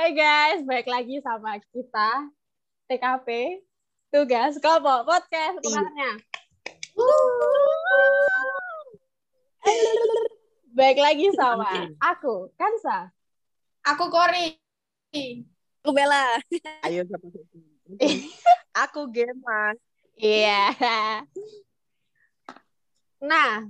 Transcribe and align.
Hai 0.00 0.16
guys, 0.16 0.64
balik 0.64 0.88
lagi 0.88 1.20
sama 1.20 1.60
kita 1.60 2.32
TKP 2.88 3.60
Tugas 4.08 4.56
Kopo 4.56 5.04
Podcast 5.04 5.60
kemarinnya. 5.60 6.12
Baik 10.72 11.04
lagi 11.04 11.28
sama 11.36 11.92
aku, 12.00 12.48
Kansa. 12.56 13.12
Aku 13.84 14.08
Kori. 14.08 14.56
Aku 15.84 15.92
Bella. 15.92 16.40
Ayo 16.88 17.04
siapa 17.12 17.26
Aku 18.88 19.12
Gemma. 19.12 19.76
Iya. 20.16 20.80
Nah, 23.20 23.68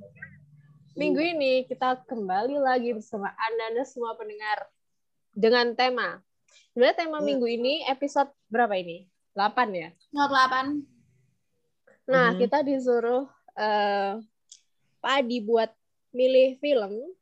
minggu 0.94 1.18
ini 1.26 1.66
kita 1.66 2.06
kembali 2.06 2.54
lagi 2.62 2.94
bersama 2.94 3.34
Anda 3.34 3.82
semua 3.82 4.14
pendengar 4.14 4.70
dengan 5.32 5.72
tema. 5.72 6.18
Sebenarnya 6.70 6.96
tema 6.98 7.18
Hmm. 7.18 7.26
minggu 7.26 7.46
ini 7.46 7.82
episode 7.84 8.30
berapa 8.46 8.74
ini? 8.74 9.06
8 9.32 9.68
ya? 9.72 9.88
Not 10.10 10.28
8. 10.28 10.66
Nah, 12.06 12.34
Mhm. 12.34 12.38
kita 12.38 12.58
disuruh 12.60 13.26
eh 13.54 14.18
Pak 14.98 15.12
Adi 15.16 15.38
buat 15.40 15.70
milih 16.10 16.58
film. 16.58 17.14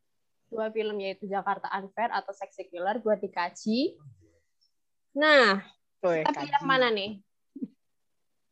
Dua 0.49 0.67
film 0.69 0.97
yaitu 0.97 1.25
Jakarta 1.25 1.69
Unfair 1.71 2.09
atau 2.09 2.33
Sexy 2.33 2.65
Killer 2.65 2.97
buat 2.97 3.17
dikaji. 3.17 3.93
Nah, 5.13 5.61
Woy, 6.01 6.23
kita 6.23 6.33
pilih 6.35 6.53
yang 6.55 6.67
mana 6.67 6.87
nih? 6.89 7.21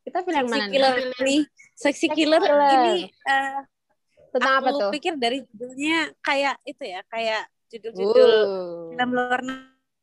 Kita 0.04 0.22
pilih 0.22 0.38
yang 0.40 0.48
mana 0.48 0.66
killer 0.70 0.94
nih? 0.94 1.10
nih. 1.20 1.42
Sexy 1.74 2.06
Sexy 2.06 2.16
killer, 2.16 2.40
killer. 2.40 2.72
ini 2.72 2.98
eh, 3.10 3.60
Tentang 4.30 4.54
apa 4.62 4.70
aku 4.70 4.80
tuh? 4.80 4.92
pikir 4.94 5.14
dari 5.16 5.42
judulnya 5.44 6.14
kayak 6.20 6.56
itu 6.64 6.84
ya, 6.86 7.02
kayak 7.08 7.44
judul-judul 7.68 8.32
Uh. 8.48 8.90
film 8.96 9.10
luar 9.12 9.42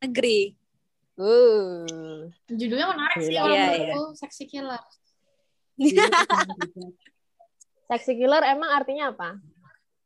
negeri. 0.03 0.55
Uh. 1.17 2.29
Judulnya 2.51 2.91
menarik 2.91 3.19
sih 3.23 3.35
kalau 3.35 3.55
Iya, 3.55 3.65
menurutku 3.71 4.03
Sexy 4.19 4.45
Killer. 4.47 4.83
Sexy 7.85 8.13
killer 8.17 8.43
emang 8.49 8.71
artinya 8.73 9.13
apa? 9.13 9.37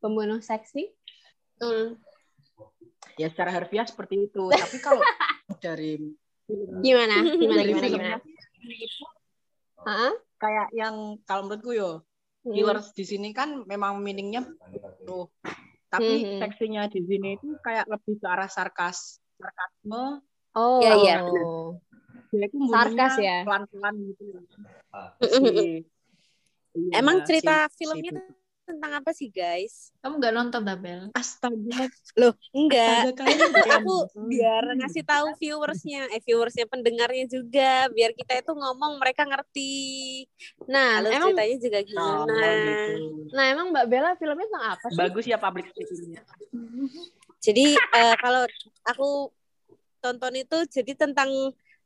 Pembunuh 0.02 0.42
seksi? 0.42 0.90
Betul. 1.58 1.98
Ya 3.18 3.30
secara 3.30 3.50
harfiah 3.54 3.86
seperti 3.86 4.26
itu. 4.30 4.50
Tapi 4.54 4.78
kalau 4.82 5.02
dari 5.62 5.98
Gimana? 6.82 7.20
Gimana? 7.36 7.60
dari 7.62 7.70
Gimana? 7.70 7.86
Gimana? 7.86 8.18
Hah? 9.84 10.12
kayak 10.38 10.70
yang 10.70 11.18
kalau 11.26 11.46
menurutku 11.46 11.74
yo 11.74 12.02
Hmm. 12.46 12.54
killers 12.54 12.94
di 12.94 13.02
sini 13.02 13.34
kan 13.34 13.66
memang 13.66 13.98
meaningnya 13.98 14.46
tuh. 15.02 15.26
Tapi 15.88 16.12
Mhm. 16.20 16.38
seksinya 16.44 16.82
di 16.92 17.00
sini 17.00 17.28
itu 17.40 17.56
kayak 17.64 17.88
lebih 17.88 18.20
ke 18.20 18.26
arah 18.28 18.48
sarkas, 18.48 19.16
sarkasme. 19.40 20.20
Oh. 20.52 20.80
Iya, 20.84 20.92
iya. 21.00 21.16
Dia 22.28 22.44
itu 22.44 22.56
Sarkas 22.68 23.14
ya? 23.16 23.36
pelan-pelan 23.48 23.94
gitu. 24.12 24.24
Mm-mm. 25.24 25.42
Si- 25.48 25.84
iya, 26.76 26.92
Emang 27.00 27.24
cerita 27.24 27.72
si- 27.72 27.80
filmnya 27.80 28.12
si- 28.20 28.47
tentang 28.68 28.92
apa 29.00 29.10
sih, 29.16 29.32
guys? 29.32 29.88
Kamu 30.04 30.20
nggak 30.20 30.34
nonton 30.36 30.60
Tabel? 30.60 31.00
Astaga, 31.16 31.88
Loh, 32.20 32.36
enggak. 32.52 33.08
astaga 33.08 33.24
Aku, 33.80 33.96
biar 34.28 34.76
ngasih 34.76 35.02
tahu 35.08 35.32
viewersnya, 35.40 36.12
eh 36.12 36.20
viewersnya 36.20 36.68
pendengarnya 36.68 37.24
juga, 37.24 37.88
biar 37.88 38.12
kita 38.12 38.44
itu 38.44 38.52
ngomong 38.52 39.00
mereka 39.00 39.24
ngerti. 39.24 40.28
Nah, 40.68 41.00
Lalu 41.00 41.08
emang 41.16 41.28
ceritanya 41.32 41.56
juga 41.64 41.78
Oh, 41.78 41.84
gimana? 41.88 42.34
gitu. 42.60 42.92
nah 43.32 43.44
emang 43.48 43.66
Mbak 43.72 43.86
Bella 43.88 44.10
filmnya 44.20 44.46
tentang 44.52 44.66
apa 44.76 44.86
sih? 44.92 44.98
Bagus 45.00 45.24
ya 45.24 45.38
public 45.40 45.66
speaking-nya. 45.72 46.22
Jadi 47.40 47.66
eh, 47.74 48.14
kalau 48.20 48.44
aku 48.84 49.32
tonton 49.98 50.34
itu 50.36 50.58
jadi 50.70 50.92
tentang 50.94 51.30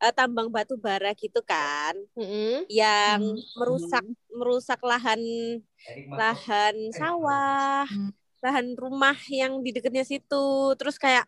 eh, 0.03 0.13
tambang 0.15 0.51
batu 0.51 0.75
bara 0.75 1.15
gitu 1.15 1.41
kan, 1.47 1.95
Mm-mm. 2.19 2.67
yang 2.67 3.23
Hmm. 3.23 3.39
merusak 3.59 4.05
merusak 4.35 4.81
lahan 4.83 5.23
lahan 6.11 6.77
sawah, 6.91 7.87
Hmm. 7.87 8.11
lahan 8.43 8.67
rumah 8.75 9.17
yang 9.31 9.63
di 9.63 9.71
dekatnya 9.71 10.03
situ, 10.03 10.47
terus 10.77 10.99
kayak 10.99 11.25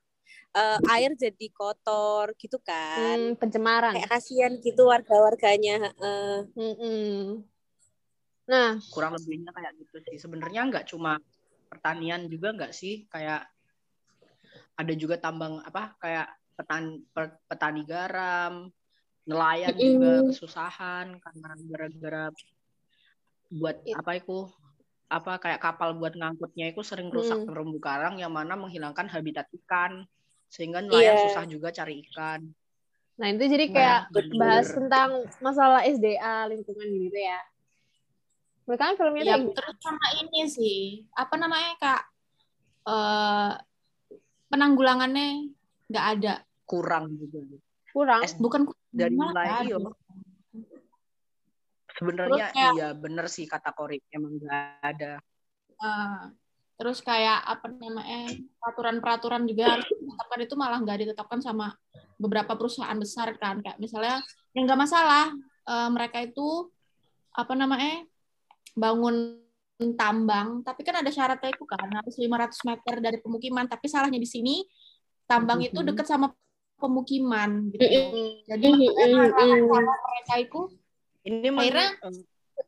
eh, 0.54 0.78
air 0.94 1.10
jadi 1.18 1.46
kotor 1.50 2.30
gitu 2.38 2.58
kan, 2.62 3.34
Hmm, 3.34 3.38
pencemaran. 3.38 3.94
kayak 3.98 4.10
kasihan 4.10 4.52
gitu 4.62 4.86
warga-warganya. 4.86 5.90
Mm-mm. 6.54 7.42
Nah, 8.46 8.76
kurang 8.92 9.18
lebihnya 9.18 9.50
kayak 9.50 9.72
gitu 9.80 9.96
sih 10.04 10.16
sebenarnya 10.20 10.68
nggak 10.70 10.86
cuma 10.94 11.18
pertanian 11.66 12.30
juga 12.30 12.54
nggak 12.54 12.70
sih 12.70 13.08
kayak 13.10 13.42
ada 14.78 14.92
juga 14.94 15.16
tambang 15.18 15.58
apa 15.64 15.94
kayak 15.98 16.26
petan 16.54 17.02
per- 17.10 17.38
petani 17.46 17.82
garam 17.82 18.70
nelayan 19.24 19.74
juga 19.74 20.12
kesusahan 20.28 21.18
karena 21.18 21.48
gara-gara 21.66 22.24
buat 23.50 23.76
It- 23.82 23.96
apa 23.96 24.10
itu 24.18 24.46
apa 25.08 25.38
kayak 25.38 25.60
kapal 25.62 25.94
buat 25.94 26.16
ngangkutnya 26.16 26.72
itu 26.72 26.80
sering 26.82 27.12
rusak 27.12 27.44
Mm. 27.44 27.46
terumbu 27.46 27.78
karang 27.78 28.18
yang 28.18 28.32
mana 28.32 28.56
menghilangkan 28.56 29.06
habitat 29.06 29.46
ikan 29.62 30.02
sehingga 30.48 30.80
nelayan 30.80 31.16
Iya. 31.18 31.22
susah 31.28 31.44
juga 31.46 31.70
cari 31.70 32.02
ikan 32.08 32.40
nah 33.14 33.30
itu 33.30 33.46
jadi 33.46 33.66
kayak 33.70 34.00
Nah, 34.10 34.14
bener. 34.14 34.34
bahas 34.34 34.68
tentang 34.74 35.10
masalah 35.38 35.86
SDA 35.86 36.50
lingkungan 36.50 36.90
gitu 36.98 37.14
ya. 37.14 37.38
Mereka 38.66 38.82
kan 38.90 38.94
filmnya 38.98 39.22
Ya, 39.22 39.36
terus 39.38 39.76
sama 39.78 40.08
ini 40.18 40.50
sih. 40.50 41.06
Apa 41.14 41.38
namanya, 41.38 41.78
Kak? 41.78 42.02
Eh 42.90 43.52
penanggulangannya 44.50 45.46
nggak 45.86 46.06
ada. 46.18 46.34
kurang 46.64 47.12
juga. 47.20 47.44
Kurang. 47.92 48.24
S- 48.24 48.40
Bukan 48.40 48.64
dari 48.88 49.12
mulai 49.14 49.68
ada. 49.68 49.76
sebenarnya 51.94 52.46
kayak- 52.50 52.74
iya 52.74 52.88
bener 52.96 53.26
sih 53.28 53.44
kata 53.46 53.70
Kori. 53.70 54.00
Emang 54.10 54.34
nggak 54.34 54.80
ada. 54.82 55.12
Eh, 55.74 56.22
terus 56.74 57.04
kayak 57.04 57.44
apa 57.44 57.70
namanya 57.70 58.32
peraturan-peraturan 58.58 59.44
juga 59.46 59.78
harus 59.78 59.86
ditetapkan. 59.86 60.38
Itu 60.42 60.54
malah 60.56 60.78
nggak 60.82 60.98
ditetapkan 61.06 61.40
sama 61.44 61.70
beberapa 62.18 62.56
perusahaan 62.56 62.96
besar 62.96 63.36
kan. 63.38 63.60
Kayak 63.60 63.78
misalnya 63.78 64.18
yang 64.56 64.64
nggak 64.66 64.80
masalah. 64.80 65.30
Eh, 65.64 65.88
mereka 65.92 66.18
itu 66.24 66.72
apa 67.30 67.52
namanya 67.52 68.08
bangun 68.74 69.38
tambang. 69.94 70.64
Tapi 70.64 70.80
kan 70.80 70.98
ada 70.98 71.10
syaratnya 71.10 71.52
itu 71.52 71.64
kan 71.68 71.86
harus 71.92 72.16
500 72.16 72.58
meter 72.64 72.94
dari 72.98 73.18
pemukiman. 73.20 73.68
Tapi 73.68 73.86
salahnya 73.86 74.18
di 74.18 74.26
sini 74.26 74.64
tambang 75.24 75.60
itu 75.64 75.80
Mhm. 75.80 75.88
dekat 75.92 76.06
sama 76.08 76.32
pemukiman 76.76 77.70
gitu 77.72 77.80
Mm-mm. 77.80 78.44
jadi 78.44 78.66
Mhm, 78.68 79.14
makanya 79.16 79.22
mhm. 79.24 79.32
sawah 79.32 79.98
mereka 80.04 80.34
itu 80.42 80.60
ini 81.24 81.48
Akhirnya 81.48 81.88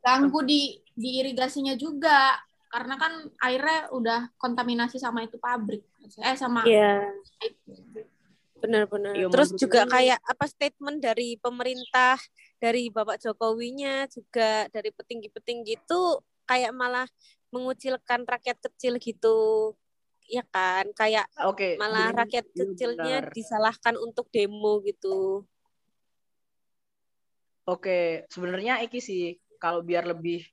ganggu 0.01 0.39
di 0.41 0.61
di 0.97 1.09
irigasinya 1.21 1.77
juga 1.77 2.33
karena 2.67 2.97
kan 2.99 3.13
airnya 3.45 3.87
udah 3.93 4.19
kontaminasi 4.41 4.97
sama 4.99 5.23
itu 5.23 5.37
pabrik 5.39 5.85
eh 6.23 6.35
sama 6.35 6.65
Iya. 6.65 7.13
Benar-benar. 8.57 9.13
Iya, 9.13 9.29
Terus 9.29 9.53
juga 9.53 9.85
kayak 9.85 10.17
apa 10.25 10.45
statement 10.49 10.97
dari 10.97 11.37
pemerintah, 11.37 12.17
dari 12.57 12.89
Bapak 12.89 13.21
Jokowinya 13.21 14.09
juga 14.09 14.65
dari 14.73 14.89
petinggi-petinggi 14.89 15.77
itu 15.77 16.01
kayak 16.49 16.73
malah 16.73 17.05
mengucilkan 17.53 18.25
rakyat 18.25 18.57
kecil 18.57 18.97
gitu. 18.97 19.37
Ya 20.27 20.43
kan? 20.51 20.91
Kayak 20.91 21.25
Oke, 21.47 21.79
malah 21.79 22.11
bener. 22.11 22.19
rakyat 22.27 22.45
Iya, 22.51 22.55
kecilnya 22.67 23.17
benar. 23.23 23.33
disalahkan 23.33 23.95
untuk 23.95 24.27
demo 24.29 24.83
gitu. 24.83 25.47
Oke, 27.67 28.23
sebenarnya 28.31 28.79
iki 28.83 28.99
sih 29.03 29.35
kalau 29.59 29.83
biar 29.83 30.07
lebih 30.07 30.43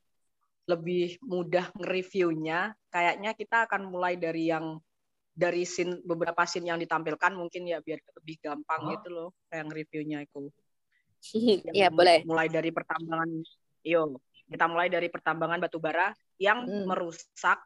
lebih 0.65 1.21
mudah 1.21 1.69
nge-reviewnya, 1.77 2.73
kayaknya 2.89 3.31
kita 3.37 3.69
akan 3.69 3.87
mulai 3.87 4.17
dari 4.17 4.49
yang 4.49 4.81
dari 5.35 5.67
scene 5.67 5.99
beberapa 6.01 6.47
scene 6.47 6.71
yang 6.71 6.79
ditampilkan 6.79 7.35
mungkin 7.35 7.67
ya 7.67 7.83
biar 7.83 7.99
lebih 8.23 8.35
gampang 8.39 8.95
gitu 8.95 9.07
loh 9.11 9.29
kayak 9.51 9.67
nge-reviewnya 9.69 10.23
itu. 10.25 10.49
Iya, 11.75 11.91
boleh. 11.91 12.23
Mulai 12.23 12.47
dari 12.47 12.69
pertambangan, 12.71 13.29
yo, 13.83 14.19
kita 14.45 14.65
mulai 14.69 14.87
dari 14.87 15.07
pertambangan 15.11 15.59
batu 15.59 15.79
bara 15.81 16.13
yang 16.39 16.63
Hmm. 16.67 16.85
merusak 16.87 17.59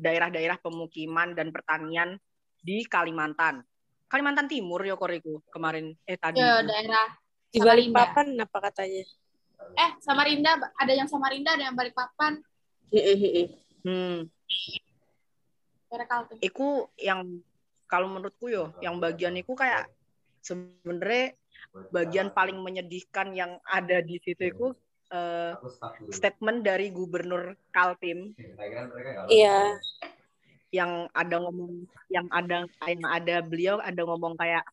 daerah-daerah 0.00 0.56
pemukiman 0.58 1.36
dan 1.36 1.52
pertanian 1.52 2.16
di 2.58 2.84
Kalimantan. 2.88 3.62
Kalimantan 4.08 4.48
Timur 4.48 4.80
yo 4.88 4.96
koriku 4.96 5.44
kemarin 5.52 5.92
eh 6.08 6.16
tadi. 6.16 6.40
ke 6.40 6.48
daerah 6.64 7.06
Di. 7.52 7.60
Balikpapan 7.60 8.26
apa 8.40 8.58
katanya? 8.72 9.04
eh 9.76 9.90
Samarinda 10.00 10.56
ada 10.80 10.92
yang 10.92 11.08
Samarinda 11.08 11.52
ada 11.54 11.68
yang 11.68 11.76
Balikpapan 11.76 12.40
Hmm. 13.84 14.28
Iku 16.40 16.88
yang 17.00 17.40
kalau 17.88 18.08
menurutku 18.08 18.52
yo, 18.52 18.72
yang 18.84 19.00
bagian 19.00 19.36
iku 19.36 19.56
kayak 19.56 19.88
sebenarnya 20.44 21.36
bagian 21.92 22.32
paling 22.32 22.56
menyedihkan 22.60 23.32
yang 23.32 23.56
ada 23.64 24.00
di 24.04 24.20
situ 24.24 24.40
itu 24.40 24.66
eh, 25.08 25.52
statement 26.12 26.64
dari 26.64 26.92
Gubernur 26.92 27.56
Kaltim 27.72 28.32
Iya. 29.28 29.76
yang 30.68 31.08
ada 31.16 31.36
ngomong 31.40 31.88
yang 32.12 32.28
ada 32.28 32.68
yang 32.84 33.04
ada 33.08 33.36
beliau 33.40 33.80
ada 33.80 34.04
ngomong 34.04 34.36
kayak 34.36 34.64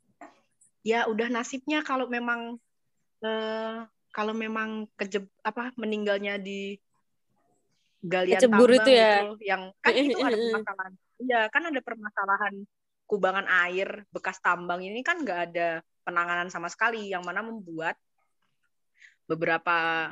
ya 0.84 1.08
udah 1.08 1.32
nasibnya 1.32 1.84
kalau 1.84 2.08
memang 2.12 2.60
eh, 3.24 3.88
kalau 4.12 4.32
memang 4.36 4.88
kejeb 4.96 5.28
apa 5.44 5.72
meninggalnya 5.76 6.40
di 6.40 6.80
galian 8.06 8.40
Kecebur 8.40 8.70
tambang 8.70 8.80
itu 8.80 8.92
ya? 8.92 9.04
gitu 9.04 9.28
yang 9.44 9.62
kan 9.84 9.94
itu 10.08 10.18
ada 10.20 10.38
permasalahan 10.38 10.94
iya 11.20 11.42
kan 11.52 11.64
ada 11.68 11.82
permasalahan 11.82 12.56
kubangan 13.06 13.48
air 13.68 13.90
bekas 14.12 14.38
tambang 14.42 14.82
ini 14.84 15.00
kan 15.06 15.22
nggak 15.22 15.40
ada 15.52 15.70
penanganan 16.06 16.50
sama 16.54 16.70
sekali 16.70 17.10
yang 17.10 17.26
mana 17.26 17.42
membuat 17.42 17.98
beberapa 19.26 20.12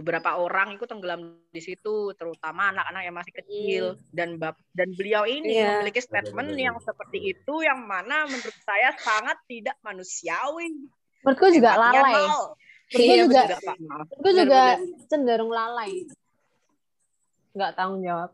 beberapa 0.00 0.40
orang 0.40 0.74
itu 0.74 0.88
tenggelam 0.88 1.36
di 1.52 1.60
situ 1.60 2.16
terutama 2.16 2.72
anak-anak 2.72 3.02
yang 3.04 3.14
masih 3.14 3.32
kecil 3.36 3.84
dan 4.08 4.40
bab 4.40 4.56
dan 4.72 4.88
beliau 4.96 5.28
ini 5.28 5.60
Iya. 5.60 5.84
memiliki 5.84 6.00
statement 6.00 6.56
yang 6.56 6.76
seperti 6.80 7.36
itu 7.36 7.54
yang 7.60 7.84
mana 7.84 8.24
menurut 8.24 8.56
saya 8.64 8.96
sangat 8.96 9.36
tidak 9.44 9.76
manusiawi 9.84 10.72
Menurutku 11.20 11.52
juga 11.52 11.76
Empatinya 11.76 12.00
lalai. 12.00 12.14
nol. 12.16 12.44
Menurutku 12.90 12.96
Iya, 13.04 13.14
juga, 13.20 13.40
menurutku 13.76 14.28
juga 14.32 14.62
cenderung 15.06 15.52
lalai. 15.52 15.92
Nggak 17.52 17.70
tanggung 17.76 18.00
jawab. 18.00 18.30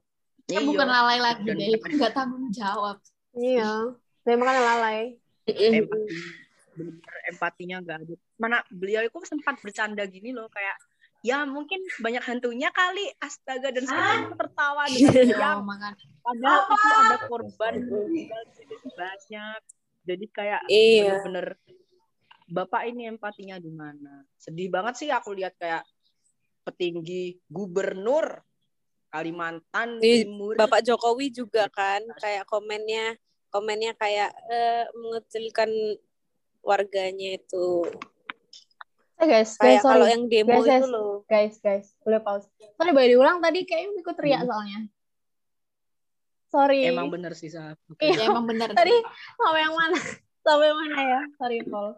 Ya, 0.47 0.63
Iya. 0.63 0.69
bukan 0.71 0.87
lalai 0.87 1.19
lagi 1.19 1.43
Dan- 1.43 1.59
deh, 1.59 1.69
itu 1.75 1.87
nggak 1.99 2.15
tanggung 2.15 2.47
jawab. 2.55 2.97
Iya. 3.35 3.73
Memang 4.23 4.47
kan 4.47 4.57
lalai. 4.63 4.99
empati 5.47 5.79
bener 6.77 7.15
empatinya 7.33 7.77
nggak 7.81 7.97
ada 8.05 8.15
mana 8.37 8.59
beliau 8.69 9.01
itu 9.01 9.17
sempat 9.25 9.57
bercanda 9.65 10.05
gini 10.05 10.29
loh 10.29 10.51
kayak 10.53 10.77
ya 11.27 11.43
mungkin 11.43 11.83
banyak 11.99 12.23
hantunya 12.23 12.71
kali 12.71 13.11
astaga 13.19 13.75
dan 13.75 13.83
saya 13.83 14.31
tertawa 14.31 14.87
dengan 14.87 15.11
Ya, 15.11 15.23
diam 15.27 15.61
makan. 15.61 15.93
padahal 16.23 16.63
itu 16.69 16.87
ada 16.95 17.17
korban 17.27 17.75
meninggal 17.83 18.43
jadi 18.55 18.75
banyak 18.95 19.61
jadi 20.07 20.25
kayak 20.31 20.61
Iya. 20.67 21.03
bener-bener 21.19 21.47
bapak 22.47 22.83
ini 22.87 23.11
empatinya 23.11 23.59
di 23.59 23.71
mana 23.71 24.23
sedih 24.37 24.71
banget 24.71 24.95
sih 24.97 25.11
aku 25.11 25.35
lihat 25.35 25.59
kayak 25.59 25.83
petinggi 26.63 27.43
gubernur 27.47 28.39
Kalimantan 29.07 29.99
Di- 29.99 30.23
Timur 30.23 30.55
Bapak 30.55 30.83
Jokowi 30.83 31.31
juga 31.31 31.67
kan 31.69 32.03
kayak 32.17 32.47
komennya 32.47 33.19
komennya 33.49 33.95
kayak 33.95 34.31
eh, 34.47 34.85
mengecilkan 34.93 35.71
warganya 36.61 37.39
itu. 37.39 37.87
Eh 39.17 39.25
guys, 39.25 39.55
guys, 39.55 39.81
Kayak 39.81 39.83
kalau 39.87 40.05
yang 40.05 40.27
demo 40.27 40.51
Guys, 40.53 40.67
itu 40.67 40.75
guys. 40.77 40.91
loh. 40.91 41.16
Guys, 41.27 41.59
guys, 41.59 41.91
boleh 42.01 42.23
pause. 42.23 42.47
Sorry, 42.77 42.91
boleh 42.91 43.09
diulang 43.11 43.39
tadi 43.41 43.67
kayaknya 43.67 43.99
ikut 43.99 44.15
teriak 44.15 44.41
Hmm. 44.41 44.49
soalnya. 44.49 44.81
Sorry. 46.47 46.87
emang 46.87 47.11
bener 47.11 47.35
sih 47.35 47.51
Sah. 47.51 47.75
Oke. 47.91 48.07
Iya. 48.07 48.15
Ya 48.17 48.31
emang 48.31 48.47
benar. 48.47 48.71
Tadi 48.71 48.95
sama 49.35 49.59
yang 49.59 49.75
mana? 49.75 49.99
Sama 50.47 50.63
yang 50.63 50.79
mana 50.79 50.99
ya? 51.03 51.21
Sorry, 51.35 51.59
Paul. 51.67 51.89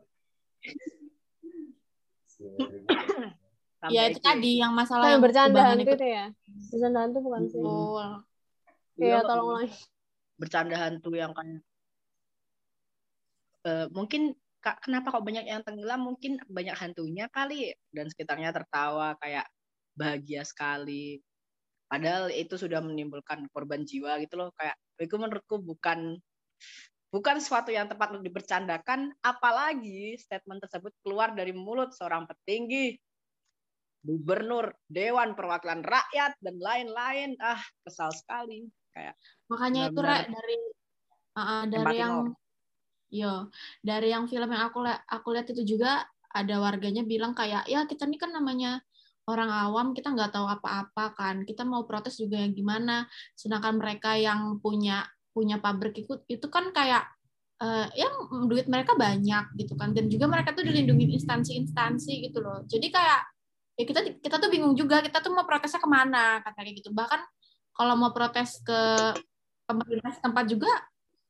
Ya 3.94 4.10
itu 4.10 4.18
tadi 4.18 4.58
yang 4.58 4.74
masalah 4.74 5.14
yang 5.14 5.22
bercanda 5.22 5.70
itu. 5.78 5.94
itu 5.94 6.02
ya? 6.02 6.34
Bercanda 6.66 6.98
hantu 7.06 7.18
bukan 7.22 7.42
sih? 7.46 7.62
Betul. 7.62 8.06
Iya, 8.98 9.16
tolong 9.22 9.48
ulangi. 9.54 9.70
bercanda 10.34 10.74
hantu 10.74 11.10
yang 11.14 11.30
kayak 11.30 11.62
eh, 13.62 13.86
mungkin 13.94 14.34
kenapa 14.60 15.14
kok 15.14 15.24
banyak 15.24 15.46
yang 15.46 15.62
tenggelam? 15.62 16.02
Mungkin 16.04 16.42
banyak 16.46 16.76
hantunya 16.76 17.26
kali 17.30 17.74
dan 17.94 18.10
sekitarnya 18.10 18.50
tertawa 18.50 19.14
kayak 19.22 19.46
bahagia 19.94 20.42
sekali. 20.42 21.22
Padahal 21.88 22.28
itu 22.28 22.54
sudah 22.60 22.84
menimbulkan 22.84 23.48
korban 23.50 23.82
jiwa 23.88 24.20
gitu 24.20 24.36
loh 24.36 24.52
kayak 24.54 24.76
itu 25.00 25.14
menurutku 25.16 25.62
bukan 25.62 26.20
bukan 27.08 27.36
suatu 27.40 27.72
yang 27.72 27.88
tepat 27.88 28.12
untuk 28.12 28.28
dibercandakan 28.28 29.16
apalagi 29.24 30.20
statement 30.20 30.60
tersebut 30.68 30.92
keluar 31.00 31.32
dari 31.32 31.56
mulut 31.56 31.96
seorang 31.96 32.28
petinggi 32.28 32.92
gubernur 34.04 34.70
dewan 34.86 35.34
perwakilan 35.34 35.82
rakyat 35.82 36.38
dan 36.38 36.56
lain-lain. 36.60 37.34
Ah 37.42 37.60
kesal 37.82 38.14
sekali. 38.14 38.68
Kayak 38.94 39.14
Makanya 39.50 39.82
itu 39.90 40.00
Benar-benar 40.00 40.22
Rek, 40.22 40.26
dari 40.32 40.58
uh, 41.38 41.64
dari 41.66 41.96
yang 41.98 42.12
nol. 42.12 42.26
Yo 43.08 43.48
dari 43.80 44.12
yang 44.12 44.28
film 44.28 44.48
yang 44.52 44.68
aku 44.68 44.84
lihat 44.84 45.00
aku 45.08 45.28
lihat 45.32 45.46
itu 45.52 45.76
juga 45.76 46.04
ada 46.28 46.60
warganya 46.60 47.02
bilang 47.02 47.32
kayak 47.32 47.64
ya 47.64 47.88
kita 47.88 48.04
ini 48.04 48.20
kan 48.20 48.30
namanya 48.32 48.84
orang 49.28 49.52
awam 49.52 49.86
kita 49.92 50.08
nggak 50.16 50.32
tahu 50.32 50.48
apa-apa 50.48 51.12
kan. 51.12 51.36
Kita 51.44 51.62
mau 51.68 51.84
protes 51.84 52.16
juga 52.16 52.40
yang 52.40 52.56
gimana. 52.56 53.04
Sedangkan 53.36 53.76
mereka 53.76 54.16
yang 54.16 54.56
punya 54.64 55.04
punya 55.36 55.60
pabrik 55.60 56.02
itu 56.02 56.18
itu 56.26 56.46
kan 56.48 56.72
kayak 56.72 57.04
eh, 57.60 57.86
ya 57.94 58.08
duit 58.48 58.66
mereka 58.72 58.96
banyak 58.96 59.52
gitu 59.60 59.76
kan. 59.76 59.92
Dan 59.92 60.08
juga 60.08 60.26
mereka 60.32 60.56
tuh 60.56 60.64
dilindungi 60.64 61.12
instansi-instansi 61.20 62.32
gitu 62.32 62.40
loh. 62.40 62.64
Jadi 62.64 62.88
kayak 62.88 63.20
ya 63.78 63.84
kita 63.84 64.00
kita 64.24 64.36
tuh 64.40 64.48
bingung 64.50 64.74
juga 64.74 65.04
kita 65.04 65.20
tuh 65.20 65.30
mau 65.36 65.44
protesnya 65.44 65.78
ke 65.78 65.88
mana 65.92 66.40
kata 66.40 66.64
kayak 66.64 66.80
gitu. 66.80 66.90
Bahkan 66.96 67.20
kalau 67.76 67.94
mau 68.00 68.10
protes 68.16 68.58
ke 68.64 68.80
pemerintah 69.68 70.16
setempat 70.16 70.44
juga 70.48 70.72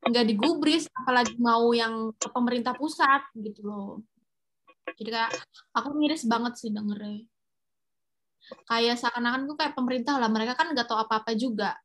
nggak 0.08 0.26
digubris 0.26 0.88
apalagi 0.93 1.37
mau 1.37 1.70
yang 1.76 2.10
ke 2.16 2.28
pemerintah 2.32 2.72
pusat 2.75 3.22
gitu 3.37 3.60
loh. 3.69 4.00
Jadi 4.96 5.08
kayak 5.12 5.32
aku 5.76 5.88
miris 5.93 6.25
banget 6.25 6.56
sih 6.56 6.72
dengernya. 6.72 7.28
Kayak 8.64 8.96
seakan-akan 8.96 9.44
tuh 9.44 9.56
kayak 9.60 9.76
pemerintah 9.76 10.16
lah 10.16 10.32
mereka 10.32 10.56
kan 10.56 10.72
nggak 10.72 10.88
tahu 10.88 10.96
apa-apa 10.96 11.37
juga. 11.37 11.76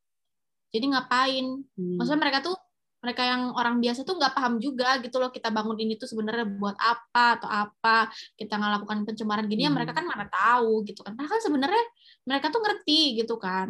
Jadi 0.74 0.86
ngapain? 0.90 1.46
Hmm. 1.78 2.02
maksudnya 2.02 2.22
mereka 2.24 2.40
tuh 2.42 2.58
mereka 3.04 3.22
yang 3.28 3.52
orang 3.52 3.84
biasa 3.84 4.08
tuh 4.08 4.16
nggak 4.16 4.32
paham 4.32 4.64
juga 4.64 4.96
gitu 5.04 5.20
loh 5.20 5.28
kita 5.28 5.52
bangun 5.52 5.76
ini 5.76 6.00
tuh 6.00 6.08
sebenarnya 6.08 6.48
buat 6.48 6.80
apa 6.80 7.36
atau 7.36 7.52
apa 7.52 8.08
kita 8.40 8.56
ngelakukan 8.56 9.04
pencemaran 9.04 9.44
gini 9.52 9.68
ya 9.68 9.70
Hmm. 9.70 9.76
mereka 9.76 9.92
kan 9.92 10.08
mana 10.08 10.26
tahu 10.32 10.88
gitu 10.88 11.04
kan. 11.04 11.12
Padahal 11.20 11.36
kan 11.36 11.42
sebenarnya 11.44 11.84
mereka 12.24 12.48
tuh 12.48 12.62
ngerti 12.64 13.20
gitu 13.20 13.36
kan. 13.36 13.70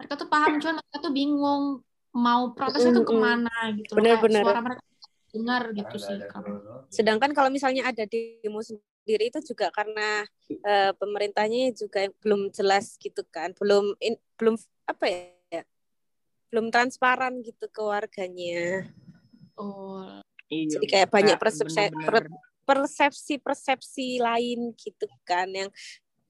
Mereka 0.00 0.14
tuh 0.16 0.28
paham 0.32 0.56
cuman 0.56 0.80
mereka 0.80 0.96
tuh 1.04 1.12
bingung 1.12 1.64
mau 2.18 2.42
protesnya 2.52 2.90
tuh 2.92 3.06
ke 3.06 3.14
mana 3.14 3.54
gitu 3.78 3.94
Kayak 3.94 4.18
benar. 4.26 4.42
suara 4.44 4.60
mereka 4.60 4.82
dengar 5.30 5.62
gitu 5.70 5.96
sih 6.02 6.18
kalau 6.26 6.58
Sedangkan 6.88 7.30
kalau 7.36 7.52
misalnya 7.52 7.84
ada 7.84 8.04
demo 8.08 8.58
sendiri 8.64 9.28
itu 9.28 9.40
juga 9.44 9.68
karena 9.70 10.24
eh, 10.64 10.90
pemerintahnya 10.96 11.70
juga 11.76 12.08
belum 12.24 12.48
jelas 12.50 12.96
gitu 12.98 13.22
kan, 13.28 13.52
belum 13.60 13.92
in- 14.00 14.20
belum 14.40 14.56
apa 14.88 15.04
ya, 15.52 15.62
belum 16.48 16.72
transparan 16.72 17.44
gitu 17.44 17.68
ke 17.68 17.80
warganya. 17.84 18.88
oh 19.60 20.18
Iya, 20.48 20.80
Jadi 20.80 20.86
kayak 20.88 21.08
banyak 21.12 21.36
persepsi 21.36 21.92
bener-bener. 21.92 22.40
persepsi-persepsi 22.64 24.16
lain 24.20 24.72
gitu 24.80 25.04
kan 25.28 25.48
yang 25.52 25.70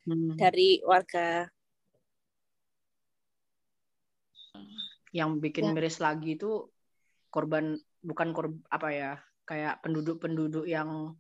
Hmm. 0.09 0.35
dari 0.41 0.81
warga. 0.83 1.47
Yang 5.13 5.41
bikin 5.41 5.71
Ya. 5.71 5.73
miris 5.73 5.99
lagi 6.01 6.37
itu 6.37 6.69
korban 7.29 7.77
bukan 8.01 8.33
korban 8.33 8.61
apa 8.73 8.89
ya 8.93 9.13
kayak 9.49 9.81
penduduk-penduduk 9.85 10.69
yang 10.69 11.17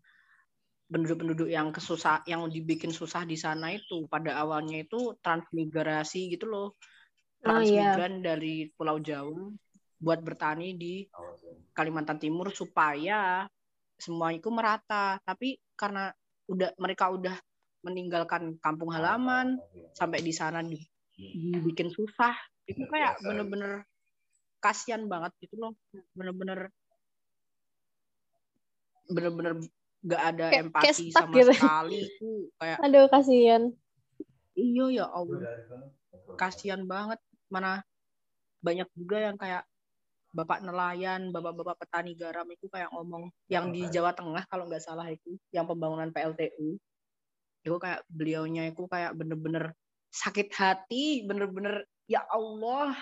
penduduk-penduduk 0.88 1.48
yang 1.52 1.68
kesusah 1.68 2.24
yang 2.24 2.48
dibikin 2.48 2.88
susah 2.88 3.28
di 3.28 3.36
sana 3.36 3.76
itu 3.76 4.08
pada 4.08 4.40
awalnya 4.40 4.84
itu 4.88 5.16
transmigrasi 5.20 6.32
gitu 6.32 6.48
loh. 6.48 6.68
Oh, 7.44 7.60
iya. 7.62 7.94
transmigran 7.94 8.24
dari 8.24 8.72
Pulau 8.72 8.98
Jawa 8.98 9.52
buat 10.00 10.20
bertani 10.24 10.74
di 10.74 11.06
Kalimantan 11.76 12.18
Timur 12.18 12.50
supaya 12.50 13.46
semua 14.00 14.32
itu 14.34 14.48
merata. 14.50 15.20
Tapi 15.22 15.60
karena 15.78 16.10
udah 16.48 16.72
mereka 16.80 17.12
udah 17.12 17.36
meninggalkan 17.84 18.58
kampung 18.58 18.90
halaman 18.90 19.60
sampai 19.94 20.18
di 20.24 20.32
sana 20.34 20.64
di- 20.64 20.82
dibikin 21.14 21.92
susah 21.94 22.34
itu 22.68 22.84
kayak 22.86 23.16
bener-bener 23.24 23.82
kasihan 24.60 25.08
banget 25.08 25.32
gitu 25.40 25.56
loh. 25.56 25.72
Bener-bener 26.12 26.68
bener-bener 29.08 29.52
gak 30.04 30.22
ada 30.36 30.46
Kayak- 30.52 30.64
empati 30.68 31.04
sama 31.10 31.34
gitu. 31.34 31.52
sekali. 31.56 32.00
Itu 32.06 32.30
kayak 32.60 32.78
Aduh, 32.84 33.06
kasihan. 33.08 33.62
iya 34.54 34.84
ya 35.02 35.06
Allah. 35.08 35.38
Kasihan 36.36 36.84
banget. 36.84 37.18
Mana 37.48 37.80
banyak 38.60 38.88
juga 38.92 39.16
yang 39.32 39.36
kayak 39.40 39.64
bapak 40.28 40.60
nelayan 40.60 41.32
bapak-bapak 41.32 41.80
petani 41.80 42.12
garam 42.12 42.44
itu 42.52 42.68
kayak 42.68 42.92
ngomong 42.92 43.32
yang 43.48 43.72
di 43.72 43.88
Jawa 43.88 44.12
Tengah 44.12 44.44
kalau 44.52 44.68
nggak 44.68 44.84
salah 44.84 45.08
itu 45.08 45.40
yang 45.56 45.64
pembangunan 45.64 46.12
PLTU 46.12 46.76
itu 47.64 47.76
kayak 47.80 48.04
beliaunya 48.12 48.68
itu 48.68 48.84
kayak 48.92 49.16
bener-bener 49.16 49.72
sakit 50.12 50.52
hati 50.52 51.24
bener-bener 51.24 51.88
ya 52.08 52.24
Allah 52.26 52.96